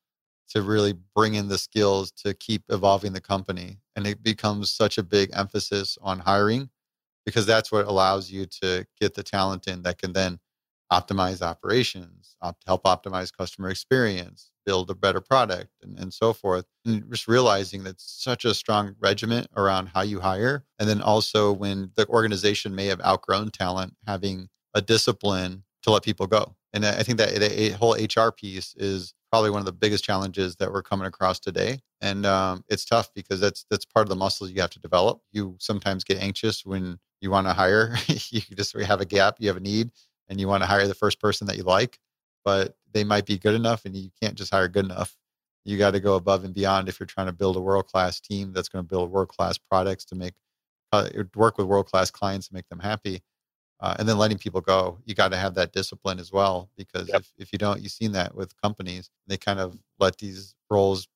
to 0.50 0.62
really 0.62 0.94
bring 1.14 1.34
in 1.34 1.48
the 1.48 1.58
skills 1.58 2.10
to 2.12 2.34
keep 2.34 2.62
evolving 2.68 3.12
the 3.12 3.20
company. 3.20 3.78
And 3.94 4.06
it 4.06 4.22
becomes 4.22 4.70
such 4.70 4.98
a 4.98 5.02
big 5.02 5.30
emphasis 5.32 5.98
on 6.02 6.20
hiring 6.20 6.70
because 7.24 7.46
that's 7.46 7.72
what 7.72 7.86
allows 7.86 8.30
you 8.30 8.46
to 8.62 8.86
get 9.00 9.14
the 9.14 9.22
talent 9.22 9.66
in 9.66 9.82
that 9.82 9.98
can 9.98 10.12
then 10.12 10.38
optimize 10.92 11.42
operations, 11.42 12.36
op- 12.40 12.62
help 12.66 12.84
optimize 12.84 13.36
customer 13.36 13.70
experience, 13.70 14.52
build 14.64 14.88
a 14.90 14.94
better 14.94 15.20
product, 15.20 15.70
and, 15.82 15.98
and 15.98 16.14
so 16.14 16.32
forth. 16.32 16.64
And 16.84 17.04
just 17.10 17.26
realizing 17.26 17.82
that 17.84 18.00
such 18.00 18.44
a 18.44 18.54
strong 18.54 18.94
regiment 19.00 19.48
around 19.56 19.88
how 19.88 20.02
you 20.02 20.20
hire. 20.20 20.64
And 20.78 20.88
then 20.88 21.02
also 21.02 21.52
when 21.52 21.90
the 21.96 22.06
organization 22.06 22.74
may 22.74 22.86
have 22.86 23.00
outgrown 23.00 23.50
talent, 23.50 23.94
having 24.06 24.48
a 24.74 24.80
discipline 24.80 25.64
to 25.82 25.90
let 25.90 26.04
people 26.04 26.26
go. 26.26 26.54
And 26.72 26.84
I 26.84 27.02
think 27.02 27.18
that 27.18 27.34
the 27.34 27.70
whole 27.70 27.94
HR 27.94 28.30
piece 28.30 28.74
is 28.76 29.14
probably 29.30 29.50
one 29.50 29.60
of 29.60 29.66
the 29.66 29.72
biggest 29.72 30.04
challenges 30.04 30.56
that 30.56 30.72
we're 30.72 30.82
coming 30.82 31.06
across 31.06 31.38
today. 31.38 31.80
And 32.00 32.26
um, 32.26 32.64
it's 32.68 32.84
tough 32.84 33.10
because 33.14 33.40
that's 33.40 33.66
that's 33.70 33.84
part 33.84 34.04
of 34.04 34.10
the 34.10 34.16
muscles 34.16 34.50
you 34.50 34.60
have 34.60 34.70
to 34.70 34.80
develop. 34.80 35.20
You 35.32 35.56
sometimes 35.58 36.04
get 36.04 36.22
anxious 36.22 36.64
when 36.64 36.98
you 37.20 37.30
want 37.30 37.46
to 37.46 37.52
hire. 37.52 37.96
you 38.08 38.40
just 38.54 38.76
have 38.76 39.00
a 39.00 39.06
gap, 39.06 39.36
you 39.38 39.48
have 39.48 39.56
a 39.56 39.60
need, 39.60 39.90
and 40.28 40.40
you 40.40 40.48
want 40.48 40.62
to 40.62 40.66
hire 40.66 40.86
the 40.86 40.94
first 40.94 41.20
person 41.20 41.46
that 41.46 41.56
you 41.56 41.62
like, 41.62 41.98
but 42.44 42.76
they 42.92 43.04
might 43.04 43.26
be 43.26 43.38
good 43.38 43.54
enough, 43.54 43.84
and 43.84 43.96
you 43.96 44.10
can't 44.20 44.34
just 44.34 44.52
hire 44.52 44.68
good 44.68 44.84
enough. 44.84 45.16
You 45.64 45.78
got 45.78 45.92
to 45.92 46.00
go 46.00 46.14
above 46.14 46.44
and 46.44 46.54
beyond 46.54 46.88
if 46.88 47.00
you're 47.00 47.06
trying 47.06 47.26
to 47.26 47.32
build 47.32 47.56
a 47.56 47.60
world 47.60 47.86
class 47.88 48.20
team 48.20 48.52
that's 48.52 48.68
going 48.68 48.84
to 48.84 48.88
build 48.88 49.10
world 49.10 49.28
class 49.28 49.58
products 49.58 50.04
to 50.06 50.14
make 50.14 50.34
uh, 50.92 51.08
work 51.34 51.58
with 51.58 51.66
world 51.66 51.86
class 51.86 52.10
clients 52.10 52.48
to 52.48 52.54
make 52.54 52.68
them 52.68 52.78
happy 52.78 53.20
uh, 53.80 53.94
and 53.98 54.08
then 54.08 54.18
letting 54.18 54.38
people 54.38 54.60
go 54.60 54.98
you 55.04 55.14
got 55.14 55.30
to 55.30 55.36
have 55.36 55.54
that 55.54 55.72
discipline 55.72 56.18
as 56.18 56.32
well 56.32 56.68
because 56.76 57.08
yep. 57.08 57.20
if, 57.20 57.32
if 57.38 57.52
you 57.52 57.58
don't 57.58 57.80
you've 57.80 57.92
seen 57.92 58.12
that 58.12 58.34
with 58.34 58.60
companies 58.60 59.10
they 59.26 59.36
kind 59.36 59.60
of 59.60 59.78
let 59.98 60.16
these 60.18 60.54
roles 60.70 61.08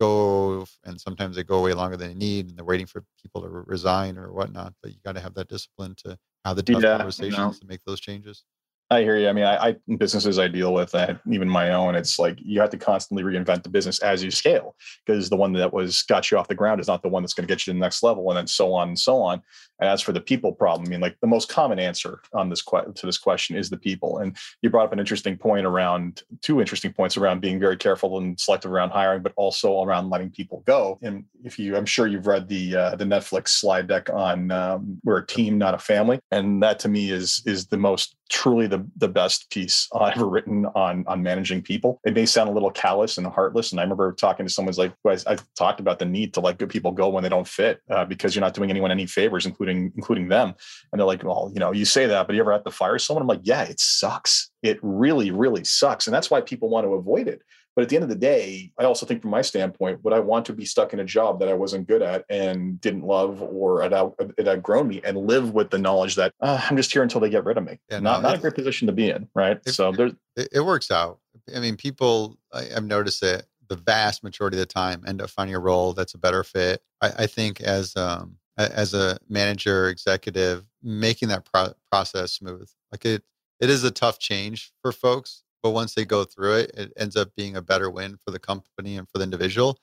go 0.00 0.64
and 0.84 1.00
sometimes 1.00 1.36
they 1.36 1.42
go 1.42 1.58
away 1.58 1.72
longer 1.72 1.96
than 1.96 2.08
they 2.08 2.14
need 2.14 2.48
and 2.48 2.56
they're 2.56 2.64
waiting 2.64 2.86
for 2.86 3.04
people 3.20 3.42
to 3.42 3.48
resign 3.48 4.16
or 4.16 4.32
whatnot 4.32 4.72
but 4.82 4.92
you 4.92 4.98
got 5.04 5.14
to 5.14 5.20
have 5.20 5.34
that 5.34 5.48
discipline 5.48 5.94
to 5.96 6.16
have 6.44 6.56
the 6.56 6.62
tough 6.62 6.82
yeah, 6.82 6.96
conversations 6.96 7.58
to 7.58 7.66
make 7.66 7.80
those 7.84 8.00
changes 8.00 8.44
I 8.90 9.02
hear 9.02 9.18
you. 9.18 9.28
I 9.28 9.34
mean, 9.34 9.44
I, 9.44 9.68
I 9.68 9.76
businesses 9.98 10.38
I 10.38 10.48
deal 10.48 10.72
with, 10.72 10.94
and 10.94 11.18
even 11.30 11.46
my 11.48 11.72
own, 11.72 11.94
it's 11.94 12.18
like 12.18 12.38
you 12.40 12.58
have 12.60 12.70
to 12.70 12.78
constantly 12.78 13.22
reinvent 13.22 13.62
the 13.62 13.68
business 13.68 13.98
as 13.98 14.24
you 14.24 14.30
scale 14.30 14.76
because 15.04 15.28
the 15.28 15.36
one 15.36 15.52
that 15.54 15.74
was 15.74 16.02
got 16.02 16.30
you 16.30 16.38
off 16.38 16.48
the 16.48 16.54
ground 16.54 16.80
is 16.80 16.88
not 16.88 17.02
the 17.02 17.08
one 17.08 17.22
that's 17.22 17.34
going 17.34 17.46
to 17.46 17.52
get 17.52 17.66
you 17.66 17.72
to 17.72 17.76
the 17.76 17.80
next 17.80 18.02
level, 18.02 18.30
and 18.30 18.38
then 18.38 18.46
so 18.46 18.72
on 18.72 18.88
and 18.88 18.98
so 18.98 19.20
on. 19.20 19.42
And 19.78 19.90
as 19.90 20.00
for 20.00 20.12
the 20.12 20.22
people 20.22 20.52
problem, 20.52 20.88
I 20.88 20.90
mean, 20.90 21.00
like 21.00 21.18
the 21.20 21.26
most 21.26 21.50
common 21.50 21.78
answer 21.78 22.22
on 22.32 22.48
this 22.48 22.62
que- 22.62 22.92
to 22.94 23.06
this 23.06 23.18
question 23.18 23.56
is 23.56 23.68
the 23.68 23.76
people. 23.76 24.18
And 24.18 24.34
you 24.62 24.70
brought 24.70 24.86
up 24.86 24.92
an 24.94 24.98
interesting 24.98 25.36
point 25.36 25.66
around 25.66 26.22
two 26.40 26.58
interesting 26.58 26.92
points 26.92 27.18
around 27.18 27.40
being 27.42 27.60
very 27.60 27.76
careful 27.76 28.16
and 28.16 28.40
selective 28.40 28.72
around 28.72 28.90
hiring, 28.90 29.22
but 29.22 29.34
also 29.36 29.82
around 29.82 30.08
letting 30.08 30.30
people 30.30 30.62
go. 30.66 30.98
And 31.02 31.24
if 31.44 31.58
you, 31.58 31.76
I'm 31.76 31.86
sure 31.86 32.06
you've 32.06 32.26
read 32.26 32.48
the 32.48 32.74
uh, 32.74 32.96
the 32.96 33.04
Netflix 33.04 33.48
slide 33.48 33.86
deck 33.86 34.08
on 34.08 34.50
um, 34.50 34.98
we're 35.04 35.18
a 35.18 35.26
team, 35.26 35.58
not 35.58 35.74
a 35.74 35.78
family, 35.78 36.20
and 36.30 36.62
that 36.62 36.78
to 36.80 36.88
me 36.88 37.10
is 37.10 37.42
is 37.44 37.66
the 37.66 37.76
most 37.76 38.16
truly 38.28 38.66
the 38.66 38.86
the 38.96 39.08
best 39.08 39.50
piece 39.50 39.88
I've 39.94 40.16
ever 40.16 40.28
written 40.28 40.66
on 40.66 41.04
on 41.06 41.22
managing 41.22 41.62
people. 41.62 42.00
It 42.04 42.14
may 42.14 42.26
sound 42.26 42.50
a 42.50 42.52
little 42.52 42.70
callous 42.70 43.18
and 43.18 43.26
heartless, 43.26 43.72
and 43.72 43.80
I 43.80 43.82
remember 43.82 44.12
talking 44.12 44.46
to 44.46 44.52
someone's 44.52 44.78
like 44.78 44.92
I, 45.06 45.18
I 45.26 45.38
talked 45.56 45.80
about 45.80 45.98
the 45.98 46.04
need 46.04 46.34
to 46.34 46.40
let 46.40 46.58
good 46.58 46.70
people 46.70 46.92
go 46.92 47.08
when 47.08 47.22
they 47.22 47.28
don't 47.28 47.48
fit 47.48 47.80
uh, 47.90 48.04
because 48.04 48.34
you're 48.34 48.44
not 48.44 48.54
doing 48.54 48.70
anyone 48.70 48.90
any 48.90 49.06
favors, 49.06 49.46
including 49.46 49.92
including 49.96 50.28
them. 50.28 50.54
And 50.92 50.98
they're 50.98 51.06
like, 51.06 51.24
well, 51.24 51.50
you 51.52 51.60
know, 51.60 51.72
you 51.72 51.84
say 51.84 52.06
that, 52.06 52.26
but 52.26 52.34
you 52.34 52.40
ever 52.40 52.52
have 52.52 52.64
to 52.64 52.70
fire 52.70 52.98
someone? 52.98 53.22
I'm 53.22 53.28
like, 53.28 53.40
yeah, 53.42 53.62
it 53.62 53.80
sucks. 53.80 54.50
It 54.62 54.78
really, 54.82 55.30
really 55.30 55.64
sucks. 55.64 56.06
And 56.06 56.14
that's 56.14 56.30
why 56.30 56.40
people 56.40 56.68
want 56.68 56.86
to 56.86 56.94
avoid 56.94 57.28
it. 57.28 57.42
But 57.78 57.82
at 57.82 57.90
the 57.90 57.94
end 57.94 58.02
of 58.02 58.08
the 58.08 58.16
day, 58.16 58.72
I 58.76 58.82
also 58.82 59.06
think 59.06 59.22
from 59.22 59.30
my 59.30 59.40
standpoint, 59.40 60.02
would 60.02 60.12
I 60.12 60.18
want 60.18 60.44
to 60.46 60.52
be 60.52 60.64
stuck 60.64 60.92
in 60.92 60.98
a 60.98 61.04
job 61.04 61.38
that 61.38 61.48
I 61.48 61.52
wasn't 61.52 61.86
good 61.86 62.02
at 62.02 62.24
and 62.28 62.80
didn't 62.80 63.04
love 63.04 63.40
or 63.40 63.84
it, 63.84 63.92
out, 63.92 64.16
it 64.36 64.48
outgrown 64.48 64.88
me 64.88 65.00
and 65.04 65.16
live 65.16 65.54
with 65.54 65.70
the 65.70 65.78
knowledge 65.78 66.16
that 66.16 66.34
uh, 66.40 66.60
I'm 66.68 66.76
just 66.76 66.92
here 66.92 67.04
until 67.04 67.20
they 67.20 67.30
get 67.30 67.44
rid 67.44 67.56
of 67.56 67.62
me? 67.62 67.78
Yeah, 67.88 68.00
not, 68.00 68.22
no, 68.22 68.30
not 68.30 68.38
a 68.38 68.40
great 68.40 68.56
position 68.56 68.88
to 68.88 68.92
be 68.92 69.10
in, 69.10 69.28
right? 69.32 69.60
It, 69.64 69.74
so 69.74 69.92
there's 69.92 70.10
it, 70.34 70.48
it 70.54 70.60
works 70.62 70.90
out. 70.90 71.20
I 71.54 71.60
mean, 71.60 71.76
people, 71.76 72.36
I, 72.52 72.64
have 72.64 72.82
noticed 72.82 73.22
it 73.22 73.46
the 73.68 73.76
vast 73.76 74.24
majority 74.24 74.56
of 74.56 74.58
the 74.58 74.66
time 74.66 75.04
end 75.06 75.22
up 75.22 75.30
finding 75.30 75.54
a 75.54 75.60
role 75.60 75.92
that's 75.92 76.14
a 76.14 76.18
better 76.18 76.42
fit. 76.42 76.82
I, 77.00 77.12
I 77.16 77.26
think 77.28 77.60
as 77.60 77.94
um, 77.94 78.38
as 78.56 78.92
a 78.92 79.18
manager 79.28 79.88
executive 79.88 80.64
making 80.82 81.28
that 81.28 81.44
pro- 81.44 81.74
process 81.92 82.32
smooth 82.32 82.68
like 82.90 83.06
it 83.06 83.22
it 83.60 83.70
is 83.70 83.84
a 83.84 83.90
tough 83.92 84.18
change 84.18 84.72
for 84.82 84.90
folks 84.90 85.44
but 85.62 85.70
once 85.70 85.94
they 85.94 86.04
go 86.04 86.24
through 86.24 86.54
it 86.54 86.70
it 86.74 86.92
ends 86.96 87.16
up 87.16 87.34
being 87.36 87.56
a 87.56 87.62
better 87.62 87.90
win 87.90 88.16
for 88.16 88.30
the 88.30 88.38
company 88.38 88.96
and 88.96 89.08
for 89.08 89.18
the 89.18 89.24
individual. 89.24 89.78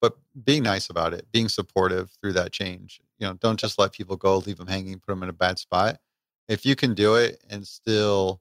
But 0.00 0.18
being 0.44 0.62
nice 0.62 0.90
about 0.90 1.14
it 1.14 1.26
being 1.32 1.48
supportive 1.48 2.10
through 2.20 2.34
that 2.34 2.52
change 2.52 3.00
you 3.18 3.26
know 3.26 3.34
don't 3.34 3.60
just 3.60 3.78
let 3.78 3.92
people 3.92 4.16
go 4.16 4.38
leave 4.38 4.58
them 4.58 4.66
hanging 4.66 4.98
put 5.00 5.12
them 5.12 5.22
in 5.22 5.28
a 5.28 5.32
bad 5.32 5.58
spot. 5.58 5.98
If 6.48 6.66
you 6.66 6.76
can 6.76 6.94
do 6.94 7.14
it 7.16 7.42
and 7.48 7.66
still 7.66 8.40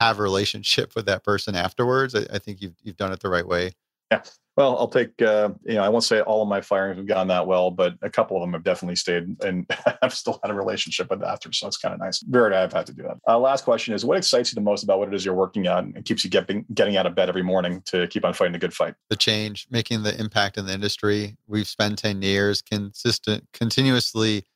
have 0.00 0.18
a 0.18 0.22
relationship 0.22 0.94
with 0.96 1.06
that 1.06 1.24
person 1.24 1.54
afterwards 1.54 2.14
i, 2.14 2.26
I 2.32 2.38
think 2.38 2.60
you've, 2.60 2.76
you've 2.82 2.96
done 2.96 3.12
it 3.12 3.20
the 3.20 3.30
right 3.30 3.46
way 3.46 3.72
yeah 4.10 4.22
well, 4.56 4.78
I'll 4.78 4.88
take, 4.88 5.20
uh, 5.20 5.50
you 5.64 5.74
know, 5.74 5.82
I 5.82 5.90
won't 5.90 6.04
say 6.04 6.22
all 6.22 6.40
of 6.40 6.48
my 6.48 6.62
firings 6.62 6.96
have 6.96 7.06
gone 7.06 7.28
that 7.28 7.46
well, 7.46 7.70
but 7.70 7.94
a 8.00 8.08
couple 8.08 8.38
of 8.38 8.40
them 8.40 8.54
have 8.54 8.64
definitely 8.64 8.96
stayed 8.96 9.24
and 9.42 9.70
I've 10.02 10.14
still 10.14 10.40
had 10.42 10.50
a 10.50 10.54
relationship 10.54 11.10
with 11.10 11.22
after. 11.22 11.52
So 11.52 11.66
it's 11.66 11.76
kind 11.76 11.92
of 11.92 12.00
nice. 12.00 12.20
Very, 12.22 12.56
I've 12.56 12.72
had 12.72 12.86
to 12.86 12.94
do 12.94 13.02
that. 13.02 13.18
Uh, 13.28 13.38
last 13.38 13.64
question 13.64 13.92
is 13.92 14.02
what 14.02 14.16
excites 14.16 14.50
you 14.50 14.54
the 14.54 14.62
most 14.62 14.82
about 14.82 14.98
what 14.98 15.08
it 15.08 15.14
is 15.14 15.26
you're 15.26 15.34
working 15.34 15.68
on 15.68 15.92
and 15.94 16.04
keeps 16.06 16.24
you 16.24 16.30
getting, 16.30 16.64
getting 16.72 16.96
out 16.96 17.04
of 17.04 17.14
bed 17.14 17.28
every 17.28 17.42
morning 17.42 17.82
to 17.86 18.06
keep 18.06 18.24
on 18.24 18.32
fighting 18.32 18.54
a 18.54 18.58
good 18.58 18.72
fight? 18.72 18.94
The 19.10 19.16
change, 19.16 19.66
making 19.70 20.04
the 20.04 20.18
impact 20.18 20.56
in 20.56 20.64
the 20.64 20.72
industry. 20.72 21.36
We've 21.46 21.68
spent 21.68 21.98
10 21.98 22.22
years 22.22 22.62
consistent, 22.62 23.46
continuously 23.52 24.46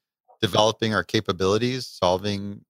developing 0.40 0.94
our 0.94 1.04
capabilities, 1.04 1.86
solving 1.86 2.64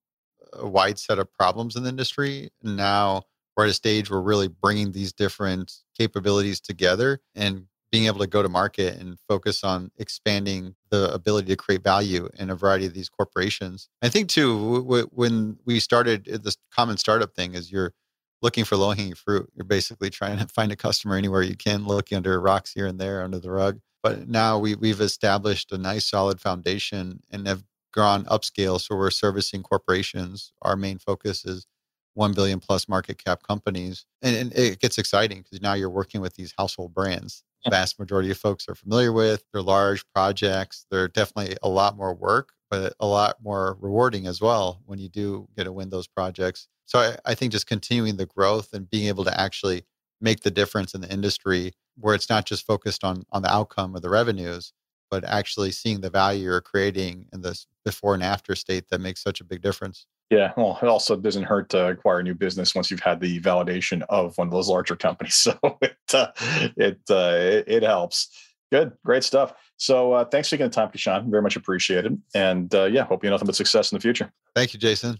a 0.53 0.66
wide 0.66 0.99
set 0.99 1.21
of 1.21 1.33
problems 1.33 1.77
in 1.77 1.85
the 1.85 1.90
industry. 1.90 2.51
Now 2.61 3.23
we're 3.61 3.66
at 3.66 3.70
a 3.70 3.75
stage 3.75 4.09
where 4.09 4.18
we're 4.20 4.27
really 4.27 4.49
bringing 4.49 4.92
these 4.92 5.12
different 5.12 5.70
capabilities 5.94 6.62
together 6.62 7.20
and 7.35 7.66
being 7.92 8.07
able 8.07 8.20
to 8.20 8.27
go 8.27 8.42
to 8.42 8.49
market 8.49 8.99
and 8.99 9.18
focus 9.29 9.62
on 9.62 9.90
expanding 9.99 10.75
the 10.90 11.12
ability 11.12 11.49
to 11.49 11.57
create 11.57 11.83
value 11.83 12.27
in 12.38 12.49
a 12.49 12.55
variety 12.55 12.87
of 12.87 12.94
these 12.94 13.11
corporations. 13.11 13.90
I 14.01 14.09
think 14.09 14.31
too, 14.31 14.81
w- 14.81 15.09
when 15.12 15.59
we 15.66 15.79
started 15.79 16.27
uh, 16.27 16.38
this 16.42 16.57
common 16.75 16.96
startup 16.96 17.35
thing, 17.35 17.55
is 17.55 17.70
you're 17.70 17.92
looking 18.40 18.64
for 18.64 18.77
low 18.77 18.92
hanging 18.92 19.14
fruit. 19.14 19.51
You're 19.55 19.66
basically 19.66 20.09
trying 20.09 20.38
to 20.38 20.46
find 20.46 20.73
a 20.73 20.77
customer 20.77 21.16
anywhere 21.16 21.42
you 21.42 21.57
can, 21.57 21.87
looking 21.87 22.16
under 22.16 22.40
rocks 22.40 22.73
here 22.73 22.87
and 22.87 22.99
there 22.99 23.23
under 23.23 23.40
the 23.40 23.51
rug. 23.51 23.79
But 24.03 24.27
now 24.27 24.59
we, 24.59 24.75
we've 24.75 25.03
established 25.03 25.70
a 25.70 25.77
nice 25.77 26.07
solid 26.07 26.40
foundation 26.40 27.20
and 27.31 27.46
have 27.46 27.62
gone 27.92 28.25
upscale. 28.25 28.81
So 28.81 28.96
we're 28.96 29.11
servicing 29.11 29.62
corporations. 29.62 30.55
Our 30.62 30.77
main 30.77 30.96
focus 30.96 31.44
is 31.44 31.66
1 32.20 32.35
billion 32.35 32.61
plus 32.61 32.87
market 32.87 33.16
cap 33.22 33.42
companies. 33.42 34.04
And, 34.20 34.37
and 34.37 34.52
it 34.52 34.78
gets 34.78 34.98
exciting 34.98 35.38
because 35.38 35.62
now 35.62 35.72
you're 35.72 35.88
working 35.88 36.20
with 36.20 36.35
these 36.35 36.52
household 36.56 36.92
brands. 36.92 37.42
The 37.64 37.70
vast 37.70 37.98
majority 37.98 38.30
of 38.30 38.37
folks 38.37 38.68
are 38.68 38.74
familiar 38.74 39.11
with. 39.11 39.42
They're 39.52 39.62
large 39.62 40.04
projects. 40.14 40.85
They're 40.90 41.09
definitely 41.09 41.56
a 41.62 41.68
lot 41.70 41.96
more 41.96 42.14
work, 42.14 42.50
but 42.70 42.92
a 43.00 43.06
lot 43.06 43.37
more 43.42 43.78
rewarding 43.80 44.26
as 44.26 44.38
well 44.38 44.83
when 44.85 44.98
you 44.98 45.09
do 45.09 45.48
get 45.56 45.64
to 45.64 45.72
win 45.72 45.88
those 45.88 46.06
projects. 46.06 46.68
So 46.85 46.98
I, 46.98 47.16
I 47.24 47.35
think 47.35 47.52
just 47.52 47.66
continuing 47.66 48.18
the 48.18 48.26
growth 48.26 48.74
and 48.74 48.88
being 48.90 49.09
able 49.09 49.24
to 49.24 49.40
actually 49.40 49.85
make 50.20 50.40
the 50.40 50.50
difference 50.50 50.92
in 50.92 51.00
the 51.00 51.11
industry 51.11 51.72
where 51.96 52.14
it's 52.14 52.28
not 52.28 52.44
just 52.44 52.66
focused 52.66 53.02
on 53.02 53.24
on 53.33 53.40
the 53.40 53.50
outcome 53.50 53.96
or 53.96 54.00
the 54.00 54.11
revenues, 54.11 54.74
but 55.11 55.24
actually 55.24 55.70
seeing 55.70 56.02
the 56.02 56.11
value 56.11 56.44
you're 56.44 56.61
creating 56.61 57.28
in 57.33 57.40
this 57.40 57.66
before 57.83 58.12
and 58.12 58.22
after 58.22 58.54
state 58.54 58.88
that 58.90 59.00
makes 59.00 59.22
such 59.22 59.40
a 59.40 59.44
big 59.44 59.62
difference. 59.62 60.06
Yeah, 60.31 60.53
well, 60.57 60.79
it 60.81 60.87
also 60.87 61.16
doesn't 61.16 61.43
hurt 61.43 61.71
to 61.71 61.88
acquire 61.88 62.21
a 62.21 62.23
new 62.23 62.37
business 62.37 62.73
once 62.73 62.88
you've 62.88 63.01
had 63.01 63.21
the 63.21 63.40
validation 63.40 64.03
of 64.09 64.38
one 64.38 64.47
of 64.47 64.53
those 64.53 64.69
larger 64.69 64.97
companies. 64.97 65.47
So 65.62 65.79
it 65.83 65.97
uh, 66.14 66.29
it, 66.77 67.01
uh, 67.11 67.33
it, 67.35 67.64
it 67.66 67.83
helps. 67.83 68.29
Good, 68.71 68.93
great 69.05 69.25
stuff. 69.25 69.55
So 69.77 70.12
uh, 70.12 70.25
thanks 70.25 70.49
for 70.49 70.57
taking 70.57 70.66
the 70.66 70.73
time, 70.73 70.90
Kishan. 70.90 71.31
Very 71.31 71.43
much 71.43 71.57
appreciated. 71.57 72.21
And 72.35 72.73
uh, 72.75 72.85
yeah, 72.85 73.05
hope 73.05 73.25
you 73.25 73.31
nothing 73.31 73.47
but 73.47 73.57
success 73.57 73.90
in 73.90 73.97
the 73.97 74.01
future. 74.01 74.33
Thank 74.55 74.75
you, 74.75 74.79
Jason. 74.79 75.19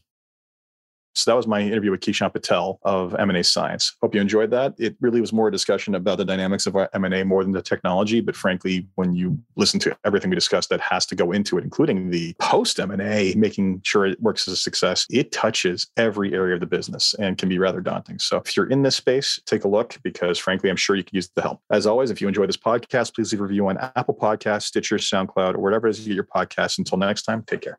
So 1.21 1.31
that 1.31 1.37
was 1.37 1.47
my 1.47 1.61
interview 1.61 1.91
with 1.91 2.01
Kishan 2.01 2.33
Patel 2.33 2.79
of 2.83 3.15
M&A 3.15 3.45
Science. 3.45 3.97
Hope 4.01 4.15
you 4.15 4.21
enjoyed 4.21 4.51
that. 4.53 4.75
It 4.79 4.97
really 5.01 5.21
was 5.21 5.33
more 5.33 5.49
a 5.49 5.53
discussion 5.53 5.95
about 5.95 6.19
the 6.19 6.25
dynamics 6.25 6.67
of 6.67 6.77
M&A 6.95 7.25
more 7.25 7.43
than 7.43 7.53
the 7.53 7.61
technology. 7.61 8.21
But 8.21 8.35
frankly, 8.37 8.87
when 8.95 9.15
you 9.15 9.39
listen 9.57 9.79
to 9.81 9.97
everything 10.05 10.31
we 10.31 10.35
discussed 10.37 10.71
that 10.71 10.81
has 10.81 11.05
to 11.07 11.15
go 11.15 11.33
into 11.33 11.59
it, 11.59 11.65
including 11.65 12.11
the 12.11 12.35
post 12.39 12.81
M&A, 12.81 13.35
making 13.37 13.83
sure 13.85 14.07
it 14.07 14.21
works 14.23 14.49
as 14.49 14.55
a 14.55 14.57
success, 14.57 15.07
it 15.11 15.31
touches 15.31 15.89
every 15.99 16.33
area 16.33 16.55
of 16.55 16.61
the 16.61 16.67
business 16.67 17.15
and 17.19 17.37
can 17.37 17.49
be 17.49 17.59
rather 17.59 17.81
daunting. 17.81 18.19
So 18.19 18.39
if 18.39 18.57
you're 18.57 18.71
in 18.71 18.83
this 18.83 18.97
space, 18.97 19.39
take 19.45 19.65
a 19.65 19.69
look 19.69 19.99
because 20.03 20.39
frankly, 20.39 20.71
I'm 20.71 20.77
sure 20.77 20.97
you 20.97 21.05
could 21.05 21.15
use 21.15 21.31
the 21.35 21.43
help. 21.43 21.61
As 21.71 21.87
always, 21.87 22.11
if 22.11 22.21
you 22.21 22.29
enjoy 22.29 22.47
this 22.47 22.57
podcast, 22.57 23.15
please 23.15 23.31
leave 23.33 23.41
a 23.41 23.45
review 23.45 23.69
on 23.69 23.77
Apple 23.95 24.15
Podcasts, 24.15 24.63
Stitcher, 24.63 24.97
SoundCloud, 24.97 25.55
or 25.55 25.59
wherever 25.59 25.87
it 25.87 25.91
is 25.91 26.01
you 26.01 26.15
get 26.15 26.15
your 26.15 26.25
podcasts. 26.25 26.79
Until 26.79 26.97
next 26.97 27.23
time, 27.23 27.43
take 27.43 27.61
care. 27.61 27.79